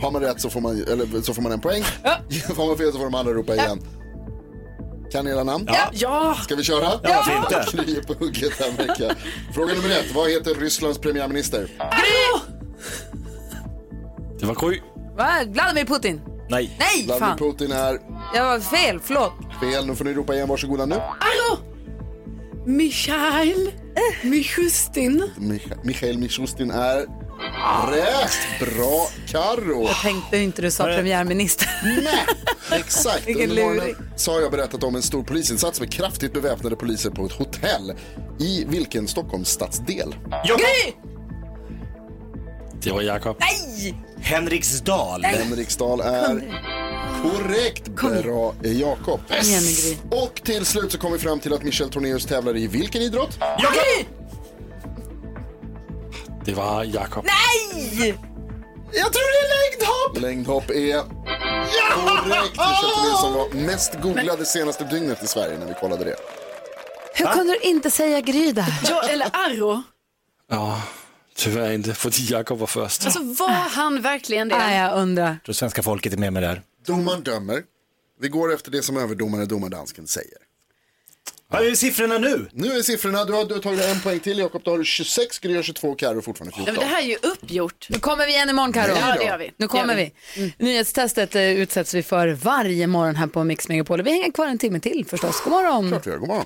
Har 0.02 0.12
man 0.12 0.21
rätt 0.21 0.41
så 0.41 0.50
får 0.50 0.62
man, 0.62 0.84
eller, 0.91 1.21
så 1.21 1.34
får 1.34 1.41
man 1.41 1.52
en 1.52 1.60
poäng. 1.62 1.84
Får 2.56 2.67
man 2.67 2.78
fel 2.78 2.91
så 2.91 2.97
får 2.97 3.06
de 3.06 3.15
andra 3.15 3.34
ropa 3.34 3.56
igen. 3.56 3.80
Kan 5.12 5.28
era 5.28 5.43
namn? 5.43 5.65
Ja. 5.67 5.89
ja. 5.91 6.36
Ska 6.43 6.56
vi 6.56 6.63
köra? 6.63 6.84
Ja, 6.84 7.00
varför 7.04 7.38
inte? 7.38 7.56
Är 8.00 8.02
på 8.02 8.13
hugget 8.13 8.60
här 8.60 8.71
jag. 9.00 9.12
Fråga 9.56 9.74
nummer 9.74 9.89
ett. 9.89 10.15
Vad 10.15 10.30
heter 10.30 10.56
Rysslands 10.56 11.00
premiärminister? 11.00 11.67
Det 14.39 14.45
var 14.45 14.69
Gry. 14.69 14.80
Va? 15.17 15.30
Vladimir 15.47 15.86
Putin. 15.86 16.21
Nej. 16.50 16.78
Nej, 16.80 17.06
Vladimir 17.06 17.28
fan. 17.30 17.38
Putin 17.38 17.71
är 17.71 18.00
Jag 18.36 18.45
var 18.45 18.60
fel, 18.60 19.00
förlåt. 19.04 19.32
fel. 19.62 19.86
Nu 19.88 19.95
får 19.95 20.06
ni 20.06 20.13
ropa 20.13 20.36
igen. 20.36 20.47
Varsågoda 20.47 20.86
nu. 20.86 20.95
Arro! 20.95 21.58
Michail 22.65 23.71
Michustin. 24.23 25.30
Mich- 25.38 25.77
Michail 25.84 26.17
Mishustin 26.17 26.71
är 26.71 26.97
rätt. 27.91 28.60
Bra. 28.75 29.08
Karo. 29.27 29.84
Jag 29.88 29.95
tänkte 30.01 30.38
inte 30.38 30.62
du 30.62 30.71
sa 30.71 30.84
premiärminister. 30.84 31.67
Nej, 32.04 32.25
exakt. 32.80 33.27
Vilken 33.27 33.49
luring. 33.49 33.95
så 34.15 34.32
har 34.34 34.41
jag 34.41 34.51
berättat 34.51 34.84
om 34.84 34.95
en 34.95 35.01
stor 35.01 35.23
polisinsats 35.23 35.80
med 35.80 35.91
kraftigt 35.93 36.34
beväpnade 36.34 36.75
poliser 36.75 37.10
på 37.10 37.25
ett 37.25 37.32
hotell. 37.32 37.93
I 38.39 38.65
vilken 38.67 39.08
Stockholms 39.08 39.49
stadsdel? 39.49 40.15
Gry! 40.45 40.93
Det 42.84 42.91
var 42.91 43.01
Jakob. 43.01 43.38
Nej! 43.39 43.95
Henriksdal. 44.21 45.23
Henriksdal 45.23 45.99
är 46.01 46.62
korrekt. 47.21 47.88
Bra 48.23 48.55
Jakob. 48.63 49.19
Och 50.12 50.41
till 50.43 50.65
slut 50.65 50.91
så 50.91 50.97
kom 50.97 51.12
vi 51.13 51.19
fram 51.19 51.39
till 51.39 51.53
att 51.53 51.63
Michel 51.63 51.89
Tornéus 51.89 52.25
tävlar 52.25 52.57
i 52.57 52.67
vilken 52.67 53.01
idrott? 53.01 53.39
Gry! 53.60 54.05
Det 56.45 56.53
var 56.53 56.84
Jakob. 56.84 57.25
Nej! 57.25 58.17
Jag 58.93 59.13
tror 59.13 59.23
det 59.31 59.47
är 59.47 59.71
längdhopp! 59.71 60.21
Längdhopp 60.21 60.69
är 60.69 60.99
korrekt. 61.95 62.57
Michel 62.57 62.89
Tornéus 62.95 63.21
som 63.21 63.34
var 63.34 63.49
mest 63.65 63.93
googlade 64.01 64.45
senaste 64.45 64.84
dygnet 64.84 65.23
i 65.23 65.27
Sverige 65.27 65.57
när 65.57 65.65
vi 65.67 65.73
kollade 65.73 66.05
det. 66.05 66.15
Hur 67.13 67.25
kunde 67.25 67.53
du 67.53 67.60
inte 67.69 67.91
säga 67.91 68.21
Gry 68.21 68.51
där? 68.51 68.79
Ja, 68.89 69.03
eller 69.10 69.27
Arro. 69.34 69.84
Ja, 70.49 70.81
tyvärr 71.36 71.71
inte, 71.71 71.93
för 71.93 72.12
Jakob 72.31 72.60
var 72.60 72.67
först. 72.67 73.05
Alltså 73.05 73.19
var 73.23 73.49
han 73.69 74.01
verkligen 74.01 74.49
det? 74.49 74.57
Nej, 74.57 74.77
jag 74.77 74.97
undrar. 74.97 75.27
Jag 75.27 75.43
tror 75.43 75.53
svenska 75.53 75.84
folket 75.84 76.13
är 76.13 76.17
med 76.17 76.34
mig 76.34 76.41
där. 76.41 76.62
Domaren 76.86 77.24
dömer. 77.24 77.63
Vi 78.22 78.28
går 78.28 78.54
efter 78.54 78.72
det 78.72 78.82
som 78.84 78.98
överdomare 78.98 79.46
domardansken 79.46 80.08
säger. 80.08 80.38
Vad 81.48 81.67
är 81.67 81.76
siffrorna 81.76 82.17
nu? 82.17 82.50
Nu 82.54 82.67
är 82.74 82.82
siffrorna, 82.82 83.26
du 83.26 83.34
har, 83.34 83.46
du 83.46 83.54
har 83.54 83.62
tagit 83.62 83.82
en 83.86 84.00
poäng 84.00 84.20
till 84.20 84.38
Jakob, 84.38 84.62
då 84.65 84.72
har 84.72 84.78
du 84.78 84.86
26, 84.86 85.39
Gry 85.39 85.56
har 85.56 85.63
22 85.63 85.89
och 85.89 86.00
Carro 86.00 86.22
fortfarande 86.22 86.54
Ja, 86.58 86.65
14. 86.65 86.74
men 86.74 86.84
det 86.89 86.96
här 86.96 87.02
är 87.04 87.08
ju 87.08 87.15
uppgjort. 87.22 87.88
Nu 87.89 88.00
kommer 88.00 88.26
vi 88.26 88.32
igen 88.32 88.50
imorgon 88.50 88.74
Karo. 88.74 88.94
Ja, 89.02 89.15
det 89.20 89.24
gör 89.26 89.38
vi. 89.38 89.52
Nu 89.58 89.67
kommer 89.67 89.96
Det 89.96 90.02
gör 90.02 90.12
vi. 90.36 90.54
Nyhetstestet 90.58 91.36
eh, 91.36 91.41
utsätts 91.52 91.94
vi 91.94 92.04
för 92.04 92.28
varje 92.28 92.88
morgon 92.88 93.15
här 93.15 93.28
på 93.28 93.44
Mix 93.44 93.67
Megapol. 93.67 94.02
Vi 94.02 94.12
hänger 94.12 94.32
kvar 94.32 94.48
en 94.48 94.58
timme 94.58 94.80
till 94.80 95.06
förstås. 95.06 95.41
God 95.44 95.52
morgon. 95.54 95.89
Klart 95.89 96.08
vi 96.08 96.12
gör, 96.12 96.17
god 96.17 96.28
morgon. 96.28 96.46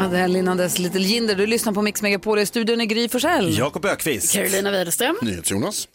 Adeline 0.00 0.48
Andes 0.48 0.78
Little 0.78 1.00
Jinder, 1.00 1.34
du 1.34 1.46
lyssnar 1.46 1.72
på 1.72 1.82
Mix 1.82 2.02
Megapol 2.02 2.38
i 2.38 2.46
studion 2.46 2.80
i 2.80 2.86
Gry 2.86 3.08
Forssell. 3.08 3.58
Jakob 3.58 3.84
Ökvist. 3.84 4.32
Carolina 4.34 4.70
Widerström. 4.70 5.16
NyhetsJonas. 5.22 5.88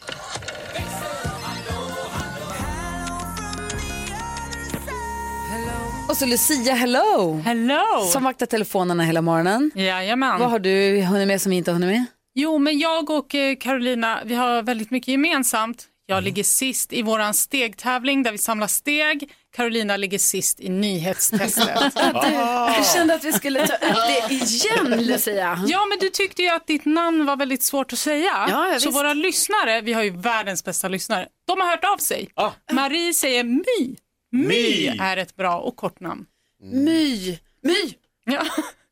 Och 6.14 6.18
så 6.18 6.26
Lucia, 6.26 6.74
hello. 6.74 7.42
Hello. 7.44 8.08
Som 8.12 8.24
vaktar 8.24 8.46
telefonerna 8.46 9.02
hela 9.02 9.22
morgonen. 9.22 9.70
Jajamän. 9.74 10.40
Vad 10.40 10.50
har 10.50 10.58
du 10.58 11.00
hunnit 11.02 11.28
med 11.28 11.40
som 11.42 11.50
vi 11.50 11.56
inte 11.56 11.70
har 11.70 11.74
hunnit 11.74 11.90
med? 11.96 12.04
Jo, 12.34 12.58
men 12.58 12.78
jag 12.78 13.10
och 13.10 13.34
eh, 13.34 13.56
Carolina, 13.56 14.20
vi 14.24 14.34
har 14.34 14.62
väldigt 14.62 14.90
mycket 14.90 15.08
gemensamt. 15.08 15.86
Jag 16.06 16.24
ligger 16.24 16.44
sist 16.44 16.92
i 16.92 17.02
våran 17.02 17.34
stegtävling 17.34 18.22
där 18.22 18.32
vi 18.32 18.38
samlar 18.38 18.66
steg. 18.66 19.32
Carolina 19.56 19.96
ligger 19.96 20.18
sist 20.18 20.60
i 20.60 20.68
nyhetstestet. 20.68 21.92
Jag 21.94 22.86
kände 22.94 23.14
att 23.14 23.24
vi 23.24 23.32
skulle 23.32 23.66
ta 23.66 23.74
upp 23.74 23.80
det 24.28 24.34
igen, 24.34 25.06
Lucia. 25.06 25.62
Ja, 25.66 25.86
men 25.88 25.98
du 26.00 26.10
tyckte 26.10 26.42
ju 26.42 26.48
att 26.48 26.66
ditt 26.66 26.84
namn 26.84 27.26
var 27.26 27.36
väldigt 27.36 27.62
svårt 27.62 27.92
att 27.92 27.98
säga. 27.98 28.46
Ja, 28.48 28.68
ja, 28.72 28.80
Så 28.80 28.88
visst. 28.88 28.98
våra 28.98 29.14
lyssnare, 29.14 29.80
vi 29.80 29.92
har 29.92 30.02
ju 30.02 30.10
världens 30.10 30.64
bästa 30.64 30.88
lyssnare, 30.88 31.26
de 31.46 31.60
har 31.60 31.70
hört 31.70 31.84
av 31.84 31.96
sig. 31.96 32.28
Marie 32.72 33.14
säger 33.14 33.44
My. 33.44 33.96
My 34.34 34.86
är 35.00 35.16
ett 35.16 35.36
bra 35.36 35.58
och 35.58 35.76
kort 35.76 36.00
namn. 36.00 36.26
My. 36.60 37.38
My. 37.60 37.94
Ja. 38.24 38.42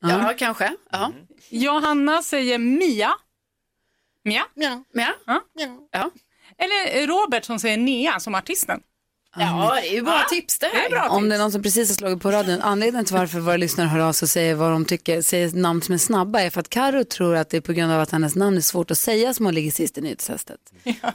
Ja, 0.00 0.34
kanske. 0.38 0.76
Ja. 0.90 1.12
Johanna 1.50 2.22
säger 2.22 2.58
Mia. 2.58 3.14
Mia. 4.24 4.46
Ja. 4.54 4.84
Ja. 4.92 5.40
Ja. 5.90 6.10
Eller 6.58 7.06
Robert 7.06 7.44
som 7.44 7.58
säger 7.58 7.76
Nea 7.76 8.20
som 8.20 8.34
artisten. 8.34 8.82
Ja, 9.36 9.78
det 9.82 9.88
är 9.88 9.92
ju 9.94 10.02
bra 10.02 10.24
tips 10.30 10.58
det 10.58 10.66
Det 10.72 10.76
är 10.76 10.80
här. 10.82 10.90
bra 10.90 11.08
Om 11.08 11.22
tips. 11.22 11.28
det 11.30 11.34
är 11.34 11.38
någon 11.38 11.52
som 11.52 11.62
precis 11.62 11.88
har 11.88 11.94
slagit 11.94 12.20
på 12.22 12.30
radion, 12.30 12.60
anledningen 12.62 13.04
till 13.04 13.16
varför 13.16 13.38
våra 13.40 13.56
lyssnare 13.56 13.88
hör 13.88 13.98
av 13.98 14.12
sig 14.12 14.26
och 14.26 14.30
säger 14.30 14.54
vad 14.54 14.70
de 14.70 14.84
tycker, 14.84 15.22
säger 15.22 15.52
namn 15.52 15.82
som 15.82 15.94
är 15.94 15.98
snabba 15.98 16.40
är 16.40 16.50
för 16.50 16.60
att 16.60 16.68
Karo 16.68 17.04
tror 17.04 17.36
att 17.36 17.50
det 17.50 17.56
är 17.56 17.60
på 17.60 17.72
grund 17.72 17.92
av 17.92 18.00
att 18.00 18.10
hennes 18.10 18.34
namn 18.34 18.56
är 18.56 18.60
svårt 18.60 18.90
att 18.90 18.98
säga 18.98 19.34
som 19.34 19.44
hon 19.46 19.54
ligger 19.54 19.70
sist 19.70 19.98
i 19.98 20.00
nyhetstestet. 20.00 20.58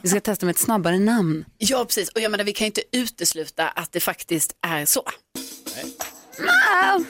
Vi 0.02 0.08
ska 0.08 0.20
testa 0.20 0.46
med 0.46 0.52
ett 0.52 0.58
snabbare 0.60 0.98
namn. 0.98 1.44
Ja, 1.58 1.84
precis. 1.84 2.08
Och 2.08 2.20
jag 2.20 2.30
menar, 2.30 2.44
vi 2.44 2.52
kan 2.52 2.64
ju 2.64 2.66
inte 2.66 2.82
utesluta 2.92 3.68
att 3.68 3.92
det 3.92 4.00
faktiskt 4.00 4.52
är 4.66 4.84
så. 4.84 5.02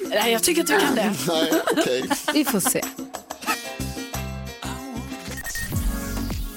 Nej, 0.09 0.33
jag 0.33 0.42
tycker 0.42 0.62
att 0.62 0.71
vi 0.71 0.75
kan 0.81 0.94
det. 0.94 1.14
Nej, 1.29 1.53
okej. 1.77 2.05
Vi 2.35 2.44
får 2.44 2.61
se. 2.61 2.83